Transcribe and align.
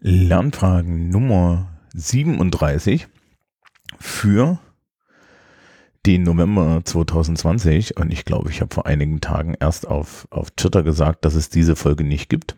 Lernfragen 0.00 1.08
Nummer 1.08 1.68
37 1.94 3.08
für 3.98 4.60
den 6.06 6.22
November 6.22 6.82
2020. 6.84 7.96
Und 7.96 8.12
ich 8.12 8.24
glaube, 8.24 8.50
ich 8.50 8.60
habe 8.60 8.72
vor 8.72 8.86
einigen 8.86 9.20
Tagen 9.20 9.54
erst 9.58 9.88
auf, 9.88 10.28
auf 10.30 10.52
Twitter 10.52 10.84
gesagt, 10.84 11.24
dass 11.24 11.34
es 11.34 11.50
diese 11.50 11.74
Folge 11.74 12.04
nicht 12.04 12.28
gibt. 12.28 12.56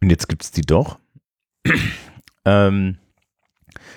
Und 0.00 0.08
jetzt 0.08 0.28
gibt 0.28 0.42
es 0.42 0.50
die 0.50 0.62
doch. 0.62 0.98
ähm, 2.46 2.96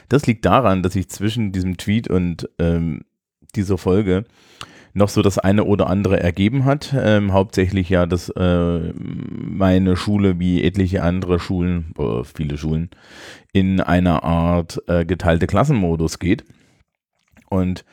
das 0.09 0.27
liegt 0.27 0.43
daran, 0.43 0.83
dass 0.83 0.95
ich 0.95 1.09
zwischen 1.09 1.53
diesem 1.53 1.77
Tweet 1.77 2.09
und 2.09 2.49
ähm, 2.59 3.05
dieser 3.55 3.77
Folge 3.77 4.25
noch 4.93 5.09
so 5.09 5.21
das 5.21 5.39
eine 5.39 5.63
oder 5.63 5.87
andere 5.89 6.19
ergeben 6.19 6.65
hat. 6.65 6.93
Ähm, 6.97 7.33
hauptsächlich 7.33 7.89
ja, 7.89 8.05
dass 8.05 8.29
äh, 8.29 8.93
meine 8.93 9.95
Schule 9.95 10.39
wie 10.39 10.63
etliche 10.63 11.03
andere 11.03 11.39
Schulen, 11.39 11.93
oder 11.97 12.23
viele 12.23 12.57
Schulen, 12.57 12.89
in 13.51 13.81
einer 13.81 14.23
Art 14.23 14.81
äh, 14.87 15.05
geteilte 15.05 15.47
Klassenmodus 15.47 16.19
geht. 16.19 16.45
Und 17.49 17.85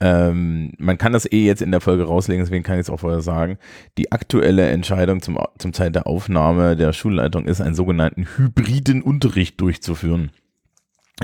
ähm, 0.00 0.72
man 0.78 0.98
kann 0.98 1.12
das 1.12 1.30
eh 1.30 1.46
jetzt 1.46 1.62
in 1.62 1.70
der 1.70 1.80
Folge 1.80 2.04
rauslegen, 2.04 2.44
deswegen 2.44 2.64
kann 2.64 2.74
ich 2.74 2.82
es 2.86 2.90
auch 2.90 3.00
vorher 3.00 3.20
sagen. 3.20 3.56
Die 3.98 4.10
aktuelle 4.10 4.68
Entscheidung 4.68 5.22
zum, 5.22 5.38
zum 5.58 5.72
Zeit 5.72 5.94
der 5.94 6.08
Aufnahme 6.08 6.76
der 6.76 6.92
Schulleitung 6.92 7.44
ist, 7.44 7.60
einen 7.60 7.76
sogenannten 7.76 8.26
hybriden 8.36 9.00
Unterricht 9.02 9.60
durchzuführen. 9.60 10.32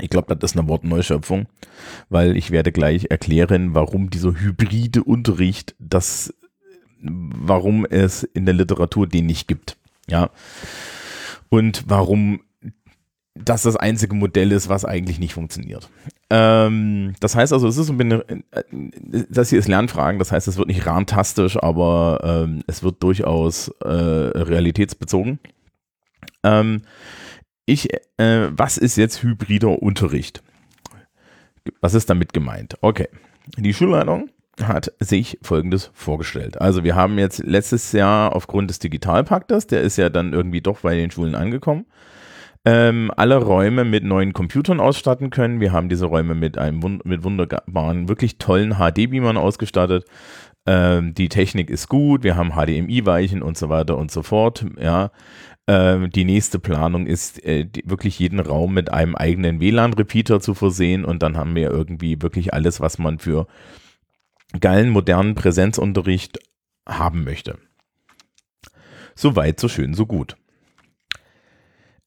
Ich 0.01 0.09
glaube, 0.09 0.35
das 0.35 0.51
ist 0.51 0.57
eine 0.57 0.67
Wortneuschöpfung, 0.67 1.47
weil 2.09 2.37
ich 2.37 2.51
werde 2.51 2.71
gleich 2.71 3.07
erklären, 3.09 3.73
warum 3.73 4.09
dieser 4.09 4.39
hybride 4.39 5.03
Unterricht, 5.03 5.75
das, 5.79 6.33
warum 7.01 7.85
es 7.85 8.23
in 8.23 8.45
der 8.45 8.55
Literatur 8.55 9.07
den 9.07 9.25
nicht 9.25 9.47
gibt. 9.47 9.77
Ja. 10.07 10.29
Und 11.49 11.83
warum 11.87 12.41
das 13.45 13.63
das 13.63 13.75
einzige 13.75 14.15
Modell 14.15 14.51
ist, 14.51 14.69
was 14.69 14.85
eigentlich 14.85 15.19
nicht 15.19 15.33
funktioniert. 15.33 15.89
Ähm, 16.29 17.15
das 17.19 17.35
heißt 17.35 17.53
also, 17.53 17.67
es 17.67 17.77
ist 17.77 17.89
ein 17.89 18.43
das 19.29 19.49
hier 19.49 19.59
ist 19.59 19.67
Lernfragen, 19.67 20.19
das 20.19 20.31
heißt, 20.31 20.47
es 20.47 20.57
wird 20.57 20.67
nicht 20.67 20.85
rantastisch, 20.85 21.57
aber 21.57 22.19
ähm, 22.23 22.63
es 22.67 22.83
wird 22.83 23.01
durchaus 23.01 23.69
äh, 23.81 23.87
realitätsbezogen. 23.87 25.39
Ähm, 26.43 26.81
ich, 27.69 27.93
äh, 28.17 28.49
was 28.51 28.77
ist 28.77 28.97
jetzt 28.97 29.23
hybrider 29.23 29.81
Unterricht? 29.81 30.41
Was 31.81 31.93
ist 31.93 32.09
damit 32.09 32.33
gemeint? 32.33 32.75
Okay, 32.81 33.07
die 33.57 33.73
Schulleitung 33.73 34.29
hat 34.61 34.91
sich 34.99 35.37
Folgendes 35.41 35.91
vorgestellt. 35.93 36.59
Also 36.59 36.83
wir 36.83 36.95
haben 36.95 37.17
jetzt 37.17 37.39
letztes 37.39 37.91
Jahr 37.91 38.35
aufgrund 38.35 38.69
des 38.69 38.79
Digitalpaktes, 38.79 39.67
der 39.67 39.81
ist 39.81 39.97
ja 39.97 40.09
dann 40.09 40.33
irgendwie 40.33 40.61
doch 40.61 40.79
bei 40.79 40.95
den 40.95 41.11
Schulen 41.11 41.35
angekommen, 41.35 41.85
ähm, 42.65 43.11
alle 43.15 43.37
Räume 43.37 43.85
mit 43.85 44.03
neuen 44.03 44.33
Computern 44.33 44.79
ausstatten 44.79 45.29
können. 45.29 45.61
Wir 45.61 45.71
haben 45.71 45.87
diese 45.87 46.07
Räume 46.07 46.35
mit 46.35 46.57
einem 46.57 46.99
mit 47.05 47.23
wunderbaren, 47.23 48.09
wirklich 48.09 48.37
tollen 48.37 48.75
HD-Beamern 48.75 49.37
ausgestattet. 49.37 50.05
Ähm, 50.69 51.15
die 51.15 51.29
Technik 51.29 51.71
ist 51.71 51.89
gut, 51.89 52.21
wir 52.21 52.35
haben 52.35 52.51
HDMI-Weichen 52.51 53.41
und 53.41 53.57
so 53.57 53.69
weiter 53.69 53.97
und 53.97 54.11
so 54.11 54.21
fort. 54.21 54.67
Ja, 54.79 55.09
ähm, 55.65 56.11
die 56.11 56.25
nächste 56.25 56.59
Planung 56.59 57.07
ist, 57.07 57.43
äh, 57.43 57.65
die, 57.65 57.81
wirklich 57.89 58.19
jeden 58.19 58.39
Raum 58.39 58.75
mit 58.75 58.93
einem 58.93 59.15
eigenen 59.15 59.59
WLAN-Repeater 59.59 60.39
zu 60.39 60.53
versehen 60.53 61.05
und 61.05 61.23
dann 61.23 61.37
haben 61.37 61.55
wir 61.55 61.71
irgendwie 61.71 62.21
wirklich 62.21 62.53
alles, 62.53 62.79
was 62.79 62.99
man 62.99 63.17
für 63.17 63.47
geilen, 64.59 64.91
modernen 64.91 65.33
Präsenzunterricht 65.33 66.37
haben 66.87 67.23
möchte. 67.23 67.57
So 69.15 69.35
weit, 69.35 69.59
so 69.59 69.69
schön, 69.69 69.95
so 69.95 70.05
gut. 70.05 70.37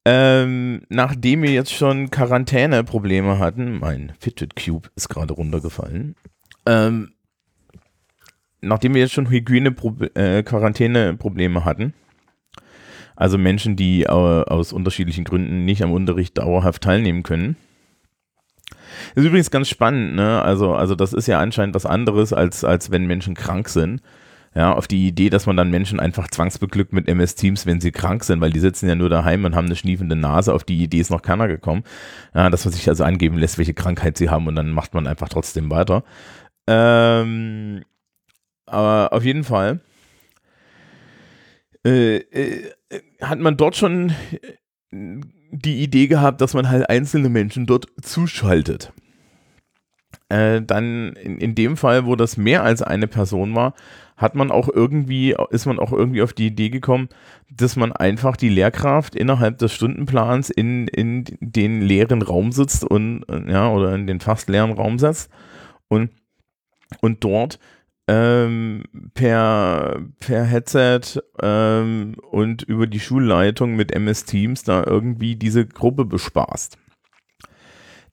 Ähm, 0.04 0.82
nachdem 0.88 1.42
wir 1.42 1.50
jetzt 1.50 1.72
schon 1.72 2.10
Quarantäne-Probleme 2.10 3.40
hatten, 3.40 3.80
mein 3.80 4.12
Fidget 4.20 4.54
Cube 4.54 4.88
ist 4.94 5.08
gerade 5.08 5.34
runtergefallen, 5.34 6.14
ähm, 6.64 7.14
nachdem 8.62 8.94
wir 8.94 9.02
jetzt 9.02 9.12
schon 9.12 9.28
Hygiene-Quarantäne-Probleme 9.28 11.60
äh, 11.60 11.64
hatten, 11.64 11.92
also 13.16 13.38
Menschen, 13.38 13.76
die 13.76 14.04
äh, 14.04 14.08
aus 14.08 14.72
unterschiedlichen 14.72 15.24
Gründen 15.24 15.64
nicht 15.64 15.82
am 15.82 15.92
Unterricht 15.92 16.38
dauerhaft 16.38 16.82
teilnehmen 16.82 17.22
können. 17.22 17.56
Ist 19.14 19.24
übrigens 19.24 19.50
ganz 19.50 19.68
spannend, 19.68 20.14
ne? 20.14 20.42
Also, 20.42 20.74
also 20.74 20.94
das 20.94 21.12
ist 21.12 21.26
ja 21.26 21.40
anscheinend 21.40 21.74
was 21.74 21.86
anderes, 21.86 22.32
als, 22.32 22.64
als 22.64 22.90
wenn 22.90 23.06
Menschen 23.06 23.34
krank 23.34 23.68
sind. 23.68 24.00
Ja, 24.54 24.74
auf 24.74 24.86
die 24.86 25.08
Idee, 25.08 25.30
dass 25.30 25.46
man 25.46 25.56
dann 25.56 25.70
Menschen 25.70 25.98
einfach 25.98 26.28
zwangsbeglückt 26.28 26.92
mit 26.92 27.08
MS 27.08 27.36
Teams, 27.36 27.64
wenn 27.64 27.80
sie 27.80 27.90
krank 27.90 28.22
sind, 28.22 28.42
weil 28.42 28.52
die 28.52 28.60
sitzen 28.60 28.86
ja 28.86 28.94
nur 28.94 29.08
daheim 29.08 29.46
und 29.46 29.54
haben 29.54 29.64
eine 29.64 29.76
schniefende 29.76 30.14
Nase. 30.14 30.52
Auf 30.52 30.64
die 30.64 30.82
Idee 30.82 31.00
ist 31.00 31.10
noch 31.10 31.22
keiner 31.22 31.48
gekommen. 31.48 31.84
Ja, 32.34 32.50
dass 32.50 32.66
man 32.66 32.74
sich 32.74 32.86
also 32.88 33.04
angeben 33.04 33.38
lässt, 33.38 33.56
welche 33.56 33.72
Krankheit 33.72 34.18
sie 34.18 34.28
haben 34.28 34.46
und 34.46 34.56
dann 34.56 34.70
macht 34.70 34.92
man 34.92 35.06
einfach 35.06 35.30
trotzdem 35.30 35.70
weiter. 35.70 36.04
Ähm, 36.66 37.82
aber 38.72 39.12
auf 39.12 39.24
jeden 39.24 39.44
Fall 39.44 39.80
äh, 41.84 42.16
äh, 42.16 42.72
hat 43.20 43.38
man 43.40 43.56
dort 43.56 43.76
schon 43.76 44.10
äh, 44.90 45.20
die 45.50 45.82
Idee 45.82 46.06
gehabt, 46.06 46.40
dass 46.40 46.54
man 46.54 46.68
halt 46.68 46.88
einzelne 46.88 47.28
Menschen 47.28 47.66
dort 47.66 47.86
zuschaltet. 48.00 48.92
Äh, 50.28 50.62
dann 50.62 51.12
in, 51.14 51.38
in 51.38 51.54
dem 51.54 51.76
Fall, 51.76 52.06
wo 52.06 52.16
das 52.16 52.36
mehr 52.36 52.62
als 52.62 52.82
eine 52.82 53.06
Person 53.06 53.54
war, 53.54 53.74
hat 54.16 54.34
man 54.34 54.50
auch 54.50 54.68
irgendwie, 54.68 55.34
ist 55.50 55.66
man 55.66 55.78
auch 55.78 55.92
irgendwie 55.92 56.22
auf 56.22 56.32
die 56.32 56.46
Idee 56.46 56.70
gekommen, 56.70 57.08
dass 57.50 57.76
man 57.76 57.92
einfach 57.92 58.36
die 58.36 58.48
Lehrkraft 58.48 59.16
innerhalb 59.16 59.58
des 59.58 59.74
Stundenplans 59.74 60.48
in, 60.48 60.86
in 60.86 61.24
den 61.40 61.82
leeren 61.82 62.22
Raum 62.22 62.52
sitzt 62.52 62.84
und, 62.84 63.24
ja, 63.48 63.68
oder 63.70 63.94
in 63.94 64.06
den 64.06 64.20
fast 64.20 64.48
leeren 64.48 64.72
Raum 64.72 64.98
setzt 64.98 65.30
und, 65.88 66.10
und 67.00 67.24
dort 67.24 67.58
ähm, 68.08 68.82
per, 69.14 70.02
per 70.20 70.44
Headset 70.44 71.20
ähm, 71.40 72.16
und 72.30 72.62
über 72.62 72.86
die 72.86 73.00
Schulleitung 73.00 73.76
mit 73.76 73.92
MS 73.92 74.24
Teams 74.24 74.64
da 74.64 74.84
irgendwie 74.84 75.36
diese 75.36 75.66
Gruppe 75.66 76.04
bespaßt. 76.04 76.78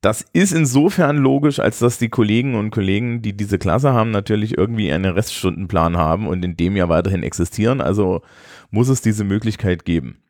Das 0.01 0.21
ist 0.31 0.53
insofern 0.53 1.17
logisch, 1.17 1.59
als 1.59 1.79
dass 1.79 1.97
die 1.97 2.07
Kollegen 2.07 2.55
und 2.55 2.71
Kollegen, 2.71 3.21
die 3.21 3.35
diese 3.35 3.59
Klasse 3.59 3.91
haben, 3.91 4.11
natürlich 4.11 4.57
irgendwie 4.57 4.91
einen 4.93 5.13
Reststundenplan 5.13 5.97
haben 5.97 6.27
und 6.27 6.43
in 6.45 6.55
dem 6.55 6.77
ja 6.77 6.87
weiterhin 6.87 7.21
existieren. 7.21 7.81
Also 7.81 8.21
muss 8.71 8.87
es 8.87 9.01
diese 9.01 9.25
Möglichkeit 9.25 9.83
geben. 9.83 10.21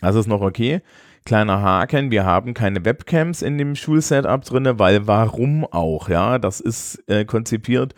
Das 0.00 0.16
ist 0.16 0.26
noch 0.26 0.40
okay. 0.40 0.80
Kleiner 1.24 1.60
Haken, 1.60 2.10
wir 2.10 2.24
haben 2.24 2.54
keine 2.54 2.84
Webcams 2.84 3.42
in 3.42 3.58
dem 3.58 3.76
Schulsetup 3.76 4.44
drin, 4.44 4.66
weil 4.78 5.06
warum 5.06 5.64
auch, 5.64 6.08
ja, 6.08 6.38
das 6.38 6.58
ist 6.58 7.04
äh, 7.08 7.24
konzipiert, 7.24 7.94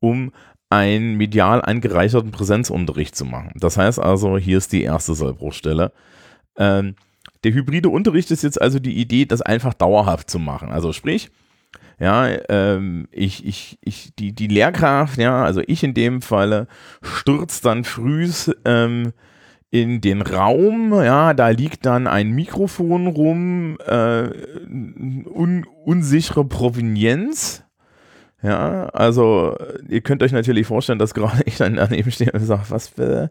um 0.00 0.32
einen 0.70 1.14
medial 1.14 1.62
angereicherten 1.62 2.30
Präsenzunterricht 2.30 3.16
zu 3.16 3.24
machen. 3.24 3.52
Das 3.56 3.76
heißt 3.76 3.98
also, 3.98 4.36
hier 4.36 4.58
ist 4.58 4.72
die 4.72 4.82
erste 4.82 5.14
Sollbruchstelle. 5.14 5.92
Ähm, 6.56 6.94
der 7.44 7.54
hybride 7.54 7.88
Unterricht 7.88 8.30
ist 8.30 8.42
jetzt 8.42 8.60
also 8.60 8.78
die 8.78 8.98
Idee, 8.98 9.24
das 9.24 9.42
einfach 9.42 9.74
dauerhaft 9.74 10.28
zu 10.28 10.38
machen. 10.38 10.70
Also 10.70 10.92
sprich, 10.92 11.30
ja, 12.00 12.28
ähm, 12.48 13.08
ich, 13.10 13.46
ich, 13.46 13.78
ich, 13.82 14.14
die, 14.18 14.32
die 14.32 14.46
Lehrkraft, 14.46 15.18
ja, 15.18 15.42
also 15.44 15.62
ich 15.66 15.82
in 15.82 15.94
dem 15.94 16.22
Falle, 16.22 16.68
stürzt 17.02 17.64
dann 17.64 17.84
frühs 17.84 18.54
ähm, 18.64 19.12
in 19.70 20.00
den 20.00 20.22
Raum, 20.22 20.92
ja, 20.94 21.34
da 21.34 21.48
liegt 21.48 21.86
dann 21.86 22.06
ein 22.06 22.30
Mikrofon 22.30 23.06
rum, 23.06 23.78
äh, 23.84 24.28
un, 24.68 25.66
unsichere 25.84 26.44
Provenienz, 26.44 27.64
ja, 28.42 28.86
also 28.90 29.56
ihr 29.88 30.00
könnt 30.00 30.22
euch 30.22 30.32
natürlich 30.32 30.66
vorstellen, 30.66 30.98
dass 30.98 31.14
gerade 31.14 31.42
ich 31.46 31.56
dann 31.56 31.76
daneben 31.76 32.10
stehe 32.10 32.32
und 32.32 32.40
sage, 32.40 32.64
was 32.68 32.88
für, 32.88 33.30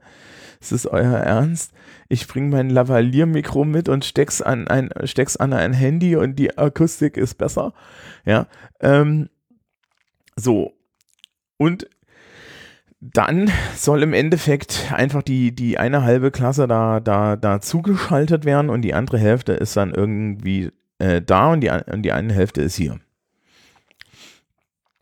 ist 0.60 0.72
das 0.72 0.86
euer 0.86 1.18
Ernst? 1.18 1.72
Ich 2.10 2.28
bringe 2.28 2.50
mein 2.50 2.70
Lavalier-Mikro 2.70 3.66
mit 3.66 3.90
und 3.90 4.06
steck's 4.06 4.42
an 4.42 4.68
ein, 4.68 4.90
steck's 5.04 5.38
an 5.38 5.54
ein 5.54 5.74
Handy 5.74 6.16
und 6.16 6.38
die 6.38 6.58
Akustik 6.58 7.18
ist 7.18 7.38
besser. 7.38 7.74
Ja, 8.26 8.48
ähm, 8.82 9.30
so. 10.36 10.74
Und 11.58 11.88
dann 13.00 13.52
soll 13.76 14.04
im 14.04 14.14
Endeffekt 14.14 14.92
einfach 14.92 15.22
die, 15.22 15.54
die 15.54 15.78
eine 15.78 16.04
halbe 16.04 16.32
Klasse 16.32 16.68
da, 16.68 17.00
da, 17.00 17.36
da 17.36 17.62
zugeschaltet 17.62 18.44
werden 18.44 18.70
und 18.70 18.82
die 18.82 18.94
andere 18.94 19.20
Hälfte 19.20 19.54
ist 19.54 19.78
dann 19.78 19.94
irgendwie 19.94 20.72
äh, 21.00 21.22
da 21.22 21.52
und 21.52 21.62
die, 21.62 21.70
und 21.70 22.02
die 22.04 22.12
eine 22.12 22.34
Hälfte 22.34 22.62
ist 22.62 22.76
hier. 22.76 23.00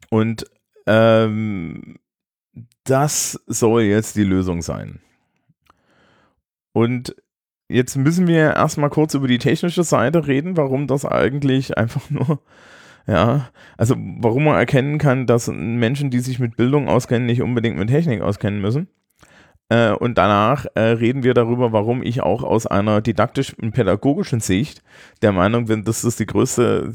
Und 0.10 0.46
ähm, 0.88 1.98
das 2.84 3.40
soll 3.48 3.84
jetzt 3.84 4.16
die 4.16 4.24
Lösung 4.24 4.62
sein. 4.62 5.00
Und 6.74 7.16
jetzt 7.70 7.96
müssen 7.96 8.28
wir 8.28 8.54
erstmal 8.54 8.90
kurz 8.90 9.14
über 9.14 9.28
die 9.28 9.40
technische 9.40 9.84
Seite 9.84 10.28
reden, 10.28 10.58
warum 10.58 10.88
das 10.88 11.06
eigentlich 11.06 11.78
einfach 11.78 12.10
nur, 12.10 12.42
ja, 13.08 13.50
also 13.78 13.96
warum 13.98 14.46
man 14.46 14.56
erkennen 14.56 14.98
kann, 14.98 15.26
dass 15.26 15.48
Menschen, 15.48 16.10
die 16.10 16.20
sich 16.20 16.40
mit 16.40 16.58
Bildung 16.58 16.88
auskennen, 16.88 17.26
nicht 17.26 17.42
unbedingt 17.42 17.78
mit 17.78 17.90
Technik 17.90 18.22
auskennen 18.22 18.62
müssen. 18.62 18.88
Äh, 19.70 19.92
und 19.92 20.18
danach 20.18 20.66
äh, 20.76 20.82
reden 20.82 21.24
wir 21.24 21.34
darüber, 21.34 21.72
warum 21.72 22.04
ich 22.04 22.22
auch 22.22 22.44
aus 22.44 22.68
einer 22.68 23.02
didaktischen, 23.02 23.72
pädagogischen 23.72 24.40
Sicht 24.40 24.84
der 25.24 25.32
Meinung 25.32 25.66
bin, 25.66 25.84
dass 25.84 26.04
das 26.04 26.18
die 26.18 26.28
größte, 26.28 26.92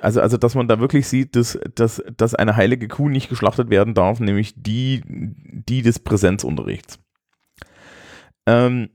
also, 0.00 0.20
also 0.20 0.36
dass 0.36 0.54
man 0.54 0.68
da 0.68 0.78
wirklich 0.78 1.08
sieht, 1.08 1.34
dass, 1.34 1.58
dass, 1.74 2.02
dass 2.16 2.34
eine 2.36 2.54
heilige 2.54 2.86
Kuh 2.86 3.08
nicht 3.08 3.28
geschlachtet 3.28 3.70
werden 3.70 3.94
darf, 3.94 4.20
nämlich 4.20 4.54
die, 4.56 5.02
die 5.06 5.82
des 5.82 5.98
Präsenzunterrichts. 5.98 7.00
Ähm, 8.46 8.90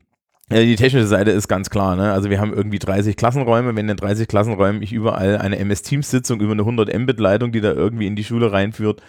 ja, 0.50 0.62
die 0.62 0.78
technische 0.78 1.08
Seite 1.08 1.32
ist 1.32 1.50
ganz 1.50 1.70
klar. 1.70 1.98
Ne? 1.98 2.14
Also 2.14 2.30
wir 2.30 2.40
haben 2.40 2.54
irgendwie 2.54 2.80
30 2.80 3.18
Klassenräume. 3.18 3.76
Wenn 3.76 3.90
in 3.90 3.98
30 3.98 4.30
Klassenräumen 4.30 4.82
ich 4.82 4.94
überall 4.94 5.38
eine 5.40 5.60
MS-Teams-Sitzung 5.60 6.40
über 6.40 6.54
eine 6.54 6.62
100 6.62 6.98
Mbit-Leitung, 6.98 7.52
die 7.52 7.60
da 7.60 7.74
irgendwie 7.74 8.08
in 8.08 8.16
die 8.16 8.24
Schule 8.24 8.54
reinführt, 8.54 9.02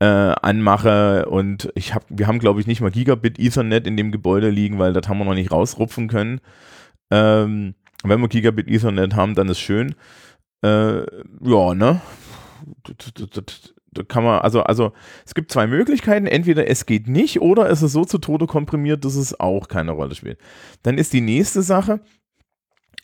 äh, 0.00 0.04
anmache 0.04 1.26
und 1.26 1.70
ich 1.74 1.94
hab, 1.94 2.04
wir 2.08 2.26
haben 2.26 2.38
glaube 2.38 2.60
ich 2.60 2.66
nicht 2.66 2.80
mal 2.80 2.90
Gigabit 2.90 3.38
Ethernet 3.38 3.86
in 3.86 3.96
dem 3.96 4.12
Gebäude 4.12 4.50
liegen, 4.50 4.78
weil 4.78 4.92
das 4.92 5.08
haben 5.08 5.18
wir 5.18 5.24
noch 5.24 5.34
nicht 5.34 5.52
rausrupfen 5.52 6.08
können. 6.08 6.40
Ähm, 7.10 7.74
wenn 8.02 8.20
wir 8.20 8.28
Gigabit 8.28 8.68
Ethernet 8.68 9.14
haben, 9.14 9.34
dann 9.34 9.48
ist 9.48 9.60
schön. 9.60 9.94
Äh, 10.64 11.00
ja, 11.00 11.74
ne? 11.74 12.00
Da 13.92 14.04
kann 14.04 14.22
man, 14.22 14.40
also, 14.40 14.62
also 14.62 14.92
es 15.26 15.34
gibt 15.34 15.50
zwei 15.50 15.66
Möglichkeiten. 15.66 16.26
Entweder 16.26 16.68
es 16.68 16.86
geht 16.86 17.08
nicht 17.08 17.40
oder 17.40 17.68
es 17.68 17.82
ist 17.82 17.92
so 17.92 18.04
zu 18.04 18.18
Tode 18.18 18.46
komprimiert, 18.46 19.04
dass 19.04 19.16
es 19.16 19.38
auch 19.38 19.68
keine 19.68 19.92
Rolle 19.92 20.14
spielt. 20.14 20.38
Dann 20.82 20.96
ist 20.96 21.12
die 21.12 21.20
nächste 21.20 21.62
Sache, 21.62 22.00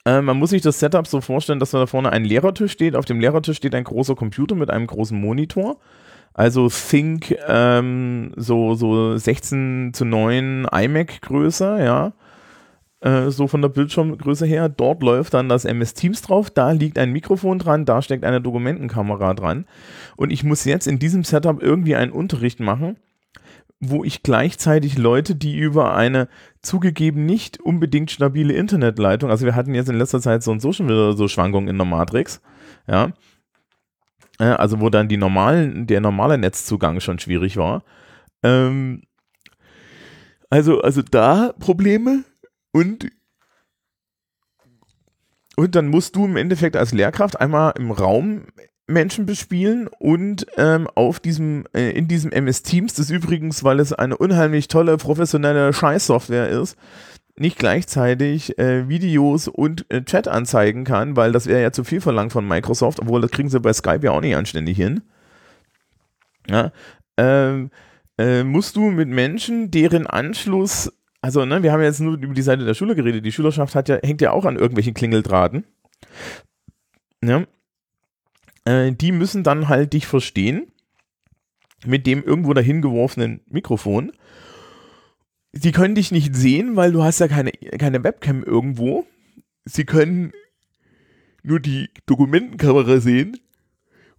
äh, 0.05 0.23
man 0.23 0.39
muss 0.39 0.51
sich 0.51 0.63
das 0.63 0.79
Setup 0.79 1.07
so 1.07 1.21
vorstellen, 1.21 1.59
dass 1.59 1.73
da 1.73 1.87
vorne 1.87 2.13
ein 2.13 2.25
Lehrertisch 2.25 2.73
steht. 2.73 2.95
Auf 2.95 3.05
dem 3.05 3.21
Lehrertisch 3.21 3.57
steht 3.57 3.75
ein 3.75 3.85
großer 3.85 4.15
Computer 4.15 4.55
mit 4.55 4.71
einem 4.71 4.87
großen 4.87 5.21
Monitor. 5.21 5.81
Also 6.37 6.69
Think 6.69 7.35
ähm, 7.49 8.33
so, 8.37 8.75
so 8.75 9.17
16 9.17 9.93
zu 9.95 10.05
9 10.05 10.67
iMac 10.71 11.23
Größe, 11.23 11.79
ja. 11.83 12.13
Äh, 13.01 13.31
so 13.31 13.49
von 13.49 13.63
der 13.63 13.71
Bildschirmgröße 13.71 14.45
her. 14.45 14.69
Dort 14.69 15.03
läuft 15.03 15.33
dann 15.33 15.49
das 15.49 15.65
MS 15.65 15.95
Teams 15.95 16.21
drauf, 16.21 16.51
da 16.51 16.73
liegt 16.73 16.99
ein 16.99 17.11
Mikrofon 17.11 17.59
dran, 17.59 17.87
da 17.87 18.03
steckt 18.03 18.23
eine 18.23 18.43
Dokumentenkamera 18.43 19.33
dran. 19.33 19.65
Und 20.17 20.31
ich 20.31 20.45
muss 20.45 20.67
jetzt 20.67 20.87
in 20.87 20.99
diesem 20.99 21.25
Setup 21.25 21.63
irgendwie 21.63 21.97
einen 21.97 22.13
Unterricht 22.13 22.61
machen, 22.61 22.99
wo 23.81 24.05
ich 24.05 24.23
gleichzeitig 24.23 24.99
Leute, 24.99 25.37
die 25.37 25.57
über 25.57 25.97
eine 25.97 26.29
zugegeben 26.61 27.25
nicht 27.25 27.63
unbedingt 27.63 28.11
stabile 28.11 28.53
Internetleitung, 28.53 29.31
also 29.31 29.47
wir 29.47 29.55
hatten 29.55 29.75
jetzt 29.75 29.89
in 29.89 29.97
letzter 29.97 30.21
Zeit 30.21 30.43
so 30.43 30.51
und 30.51 30.61
so 30.61 30.75
schon 30.75 30.87
wieder 30.87 31.15
so 31.15 31.29
Schwankungen 31.29 31.69
in 31.69 31.79
der 31.79 31.87
Matrix, 31.87 32.43
ja, 32.87 33.13
also 34.45 34.81
wo 34.81 34.91
dann 34.91 35.09
die 35.09 35.17
normalen, 35.17 35.87
der 35.87 36.01
normale 36.01 36.39
Netzzugang 36.39 37.01
schon 37.01 37.19
schwierig 37.19 37.57
war. 37.57 37.83
Ähm, 38.43 39.03
also, 40.51 40.81
also 40.81 41.03
da 41.03 41.53
Probleme 41.59 42.25
und 42.73 43.09
und 45.57 45.75
dann 45.75 45.89
musst 45.89 46.17
du 46.17 46.27
im 46.27 46.37
Endeffekt 46.37 46.77
als 46.77 46.93
Lehrkraft 46.93 47.41
einmal 47.41 47.73
im 47.79 47.91
Raum 47.91 48.45
Menschen 48.87 49.27
bespielen 49.27 49.89
und 49.99 50.47
ähm, 50.57 50.87
auf 50.95 51.19
diesem, 51.19 51.65
äh, 51.75 51.91
in 51.91 52.07
diesem 52.07 52.31
MS 52.31 52.63
Teams, 52.63 52.95
das 52.95 53.11
übrigens, 53.11 53.65
weil 53.65 53.81
es 53.81 53.93
eine 53.93 54.17
unheimlich 54.17 54.69
tolle 54.69 54.97
professionelle 54.97 55.73
Scheißsoftware 55.73 56.51
ist, 56.51 56.77
nicht 57.39 57.59
gleichzeitig 57.59 58.59
äh, 58.59 58.89
Videos 58.89 59.49
und 59.49 59.85
äh, 59.91 60.03
Chat 60.03 60.29
anzeigen 60.29 60.85
kann, 60.85 61.17
weil 61.17 61.33
das 61.33 61.47
wäre 61.47 61.63
ja 61.63 61.73
zu 61.73 61.85
viel 61.85 62.01
verlangt 62.01 62.33
von 62.33 62.47
Microsoft, 62.47 63.01
obwohl 63.01 63.21
das 63.21 63.31
kriegen 63.31 63.49
sie 63.49 63.61
bei 63.61 63.73
Skype 63.73 64.01
ja 64.03 64.13
auch 64.13 64.21
nicht 64.21 64.37
anständig 64.37 64.77
hin. 64.77 65.03
Ja, 66.49 66.73
ähm, 67.17 67.71
äh, 68.19 68.43
musst 68.43 68.77
du 68.77 68.91
mit 68.91 69.09
Menschen, 69.09 69.71
deren 69.71 70.07
Anschluss, 70.07 70.93
also 71.21 71.45
ne, 71.45 71.63
wir 71.63 71.73
haben 71.73 71.83
jetzt 71.83 72.01
nur 72.01 72.15
über 72.15 72.35
die 72.35 72.43
Seite 72.43 72.65
der 72.65 72.75
Schule 72.75 72.95
geredet, 72.95 73.27
die 73.27 73.33
Schülerschaft 73.33 73.75
hat 73.75 73.89
ja, 73.89 73.99
hängt 74.03 74.21
ja 74.21 74.31
auch 74.31 74.45
an 74.45 74.57
irgendwelchen 74.57 74.95
Klingeldrahten. 74.95 75.65
Ja, 77.23 77.45
äh, 78.65 78.93
die 78.93 79.13
müssen 79.13 79.43
dann 79.43 79.69
halt 79.69 79.93
dich 79.93 80.07
verstehen 80.07 80.73
mit 81.85 82.07
dem 82.07 82.23
irgendwo 82.23 82.55
dahin 82.55 82.81
geworfenen 82.81 83.41
Mikrofon 83.49 84.13
sie 85.61 85.73
können 85.73 85.95
dich 85.95 86.13
nicht 86.13 86.35
sehen, 86.35 86.77
weil 86.77 86.93
du 86.93 87.03
hast 87.03 87.21
ja 87.21 87.29
keine, 87.29 87.53
keine 87.53 88.03
Webcam 88.05 88.43
irgendwo. 88.43 89.07
Sie 89.65 89.85
können 89.85 90.33
nur 91.43 91.61
die 91.61 91.89
Dokumentenkamera 92.07 92.99
sehen 93.01 93.39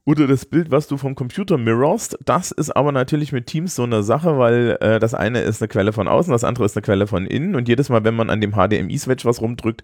oder 0.05 0.25
das 0.27 0.45
Bild, 0.45 0.71
was 0.71 0.87
du 0.87 0.97
vom 0.97 1.15
Computer 1.15 1.57
mirrorst. 1.57 2.17
Das 2.23 2.51
ist 2.51 2.75
aber 2.75 2.91
natürlich 2.91 3.33
mit 3.33 3.47
Teams 3.47 3.75
so 3.75 3.83
eine 3.83 4.03
Sache, 4.03 4.37
weil 4.37 4.77
äh, 4.79 4.99
das 4.99 5.13
eine 5.13 5.41
ist 5.41 5.61
eine 5.61 5.67
Quelle 5.67 5.93
von 5.93 6.07
außen, 6.07 6.31
das 6.31 6.45
andere 6.45 6.65
ist 6.65 6.77
eine 6.77 6.83
Quelle 6.83 7.07
von 7.07 7.25
innen 7.25 7.55
und 7.55 7.67
jedes 7.67 7.89
Mal, 7.89 8.03
wenn 8.03 8.15
man 8.15 8.29
an 8.29 8.39
dem 8.39 8.53
HDMI-Switch 8.53 9.25
was 9.25 9.41
rumdrückt, 9.41 9.83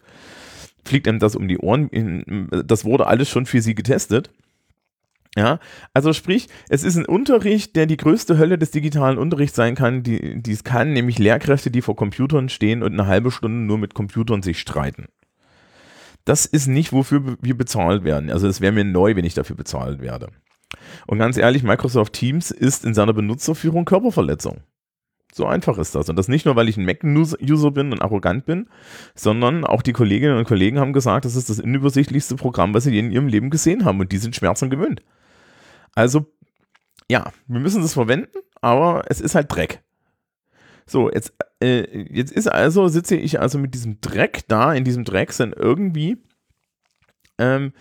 fliegt 0.86 1.08
einem 1.08 1.20
das 1.20 1.36
um 1.36 1.48
die 1.48 1.58
Ohren. 1.58 2.48
Das 2.66 2.86
wurde 2.86 3.08
alles 3.08 3.30
schon 3.30 3.46
für 3.46 3.62
sie 3.62 3.76
getestet. 3.76 4.30
Ja, 5.36 5.60
also 5.94 6.14
sprich, 6.14 6.48
es 6.70 6.84
ist 6.84 6.96
ein 6.96 7.06
Unterricht, 7.06 7.76
der 7.76 7.88
die 7.88 7.98
größte 7.98 8.38
Hölle 8.38 8.60
des 8.60 8.70
digitalen 8.70 9.18
Unterrichts 9.18 9.56
sein 9.56 9.74
kann, 9.74 10.04
die, 10.04 10.42
die 10.42 10.52
es 10.52 10.64
kann, 10.64 10.94
nämlich 10.94 11.18
Lehrkräfte, 11.18 11.72
die 11.72 11.82
vor 11.82 11.96
Computern 11.96 12.50
stehen 12.50 12.84
und 12.84 12.94
eine 12.94 13.08
halbe 13.08 13.32
Stunde 13.32 13.58
nur 13.66 13.80
mit 13.80 13.96
Computern 13.96 14.44
sich 14.44 14.60
streiten. 14.60 15.08
Das 16.24 16.46
ist 16.46 16.68
nicht, 16.68 16.94
wofür 16.94 17.38
wir 17.42 17.58
bezahlt 17.58 18.04
werden. 18.04 18.30
Also 18.30 18.48
es 18.48 18.62
wäre 18.62 18.72
mir 18.72 18.86
neu, 18.86 19.16
wenn 19.16 19.26
ich 19.26 19.34
dafür 19.34 19.56
bezahlt 19.56 20.02
werde. 20.02 20.30
Und 21.08 21.18
ganz 21.18 21.38
ehrlich, 21.38 21.64
Microsoft 21.64 22.14
Teams 22.14 22.52
ist 22.52 22.86
in 22.86 22.94
seiner 22.94 23.14
Benutzerführung 23.14 23.86
Körperverletzung. 23.86 24.62
So 25.34 25.48
einfach 25.48 25.80
ist 25.80 25.96
das. 25.96 26.10
Und 26.10 26.16
das 26.16 26.28
nicht 26.28 26.46
nur, 26.46 26.56
weil 26.56 26.70
ich 26.70 26.78
ein 26.78 26.86
Mac-User 26.86 27.72
bin 27.72 27.92
und 27.92 28.02
arrogant 28.04 28.46
bin, 28.46 28.70
sondern 29.16 29.66
auch 29.66 29.82
die 29.82 29.94
Kolleginnen 29.94 30.38
und 30.38 30.48
Kollegen 30.48 30.80
haben 30.80 30.94
gesagt, 30.94 31.26
das 31.26 31.36
ist 31.36 31.50
das 31.50 31.60
unübersichtlichste 31.60 32.36
Programm, 32.36 32.74
was 32.76 32.84
sie 32.84 32.98
in 32.98 33.12
ihrem 33.12 33.28
Leben 33.28 33.50
gesehen 33.50 33.84
haben. 33.84 34.00
Und 34.00 34.12
die 34.12 34.18
sind 34.18 34.36
Schmerzen 34.36 34.70
gewöhnt. 34.70 35.02
Also, 35.96 36.26
ja, 37.10 37.32
wir 37.48 37.60
müssen 37.60 37.82
das 37.82 37.94
verwenden, 37.94 38.40
aber 38.62 39.04
es 39.08 39.22
ist 39.22 39.36
halt 39.36 39.52
Dreck. 39.52 39.84
So, 40.86 41.12
jetzt, 41.12 41.34
äh, 41.62 42.04
jetzt 42.12 42.32
ist 42.32 42.48
also, 42.48 42.88
sitze 42.88 43.16
ich 43.16 43.40
also 43.40 43.58
mit 43.58 43.74
diesem 43.74 44.02
Dreck 44.02 44.42
da, 44.48 44.74
in 44.74 44.84
diesem 44.84 45.06
Dreck 45.06 45.32
sind 45.32 45.56
irgendwie 45.56 46.18
ähm, 47.38 47.74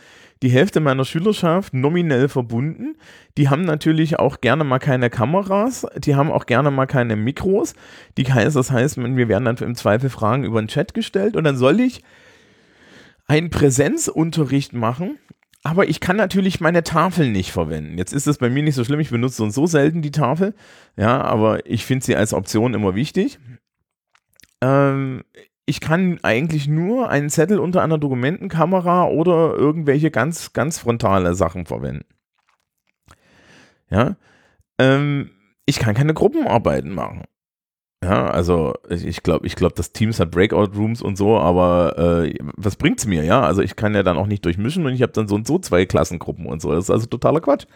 die 0.42 0.50
Hälfte 0.50 0.80
meiner 0.80 1.04
Schülerschaft 1.04 1.72
nominell 1.72 2.28
verbunden. 2.28 2.96
Die 3.38 3.48
haben 3.48 3.62
natürlich 3.62 4.18
auch 4.18 4.40
gerne 4.40 4.64
mal 4.64 4.80
keine 4.80 5.08
Kameras, 5.08 5.86
die 5.98 6.16
haben 6.16 6.32
auch 6.32 6.46
gerne 6.46 6.70
mal 6.70 6.86
keine 6.86 7.16
Mikros. 7.16 7.74
Die 8.18 8.24
heißt, 8.24 8.56
das 8.56 8.70
heißt, 8.70 8.96
wir 8.98 9.28
werden 9.28 9.44
dann 9.44 9.56
im 9.56 9.74
Zweifel 9.74 10.10
Fragen 10.10 10.44
über 10.44 10.60
den 10.60 10.68
Chat 10.68 10.94
gestellt 10.94 11.36
und 11.36 11.44
dann 11.44 11.56
soll 11.56 11.80
ich 11.80 12.02
einen 13.26 13.50
Präsenzunterricht 13.50 14.72
machen 14.72 15.18
aber 15.64 15.88
ich 15.88 16.00
kann 16.00 16.16
natürlich 16.16 16.60
meine 16.60 16.82
Tafel 16.82 17.30
nicht 17.30 17.52
verwenden. 17.52 17.96
Jetzt 17.96 18.12
ist 18.12 18.26
es 18.26 18.38
bei 18.38 18.50
mir 18.50 18.62
nicht 18.62 18.74
so 18.74 18.84
schlimm, 18.84 19.00
ich 19.00 19.10
benutze 19.10 19.48
so 19.50 19.66
selten 19.66 20.02
die 20.02 20.10
Tafel. 20.10 20.54
Ja, 20.96 21.20
aber 21.22 21.66
ich 21.66 21.86
finde 21.86 22.04
sie 22.04 22.16
als 22.16 22.34
Option 22.34 22.74
immer 22.74 22.94
wichtig. 22.94 23.38
Ähm, 24.60 25.22
ich 25.64 25.80
kann 25.80 26.18
eigentlich 26.22 26.66
nur 26.66 27.08
einen 27.08 27.30
Zettel 27.30 27.60
unter 27.60 27.82
einer 27.82 27.98
Dokumentenkamera 27.98 29.06
oder 29.06 29.54
irgendwelche 29.54 30.10
ganz, 30.10 30.52
ganz 30.52 30.78
frontale 30.78 31.34
Sachen 31.34 31.66
verwenden. 31.66 32.06
Ja. 33.88 34.16
Ähm, 34.78 35.30
ich 35.64 35.78
kann 35.78 35.94
keine 35.94 36.14
Gruppenarbeiten 36.14 36.92
machen. 36.92 37.22
Ja, 38.02 38.28
also 38.28 38.74
ich 38.88 39.22
glaube, 39.22 39.46
ich 39.46 39.54
glaube, 39.54 39.76
das 39.76 39.92
Teams 39.92 40.18
hat 40.18 40.32
Breakout 40.32 40.76
Rooms 40.76 41.02
und 41.02 41.16
so, 41.16 41.38
aber 41.38 42.24
äh, 42.24 42.34
was 42.56 42.74
bringt's 42.74 43.06
mir, 43.06 43.22
ja? 43.22 43.42
Also 43.42 43.62
ich 43.62 43.76
kann 43.76 43.94
ja 43.94 44.02
dann 44.02 44.16
auch 44.16 44.26
nicht 44.26 44.44
durchmischen 44.44 44.84
und 44.86 44.92
ich 44.92 45.02
habe 45.02 45.12
dann 45.12 45.28
so 45.28 45.36
und 45.36 45.46
so 45.46 45.60
zwei 45.60 45.86
Klassengruppen 45.86 46.46
und 46.46 46.60
so. 46.60 46.72
Das 46.72 46.84
ist 46.84 46.90
also 46.90 47.06
totaler 47.06 47.40
Quatsch. 47.40 47.66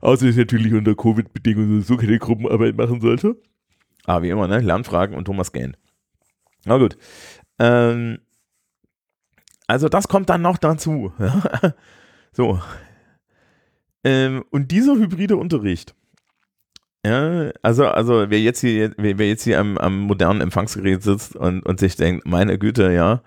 Außer 0.00 0.26
ich 0.26 0.36
natürlich 0.36 0.74
unter 0.74 0.96
Covid-Bedingungen 0.96 1.82
so 1.82 1.96
keine 1.96 2.18
Gruppenarbeit 2.18 2.76
machen 2.76 3.00
sollte. 3.00 3.36
Aber 4.04 4.24
wie 4.24 4.30
immer, 4.30 4.48
ne? 4.48 4.58
Lernfragen 4.58 5.16
und 5.16 5.26
Thomas 5.26 5.52
Gain. 5.52 5.76
Na 6.64 6.78
gut. 6.78 6.98
Ähm, 7.60 8.18
also 9.68 9.88
das 9.88 10.08
kommt 10.08 10.28
dann 10.28 10.42
noch 10.42 10.58
dazu. 10.58 11.12
so. 12.32 12.60
Ähm, 14.02 14.44
und 14.50 14.72
dieser 14.72 14.96
hybride 14.96 15.36
Unterricht 15.36 15.94
ja, 17.04 17.50
also, 17.62 17.86
also 17.86 18.28
wer 18.28 18.40
jetzt 18.40 18.60
hier, 18.60 18.92
wer, 18.96 19.28
jetzt 19.28 19.44
hier 19.44 19.60
am, 19.60 19.78
am 19.78 20.00
modernen 20.00 20.40
Empfangsgerät 20.40 21.02
sitzt 21.02 21.36
und, 21.36 21.64
und 21.64 21.78
sich 21.78 21.96
denkt, 21.96 22.26
meine 22.26 22.58
Güte, 22.58 22.92
ja, 22.92 23.22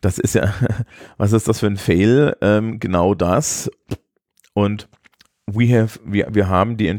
das 0.00 0.18
ist 0.18 0.34
ja, 0.34 0.52
was 1.16 1.32
ist 1.32 1.48
das 1.48 1.60
für 1.60 1.66
ein 1.66 1.76
Fail? 1.76 2.36
Ähm, 2.40 2.80
genau 2.80 3.14
das. 3.14 3.70
Und 4.52 4.88
we 5.46 5.72
have, 5.72 6.00
wir, 6.04 6.28
wir 6.32 6.48
haben 6.48 6.76
die, 6.76 6.94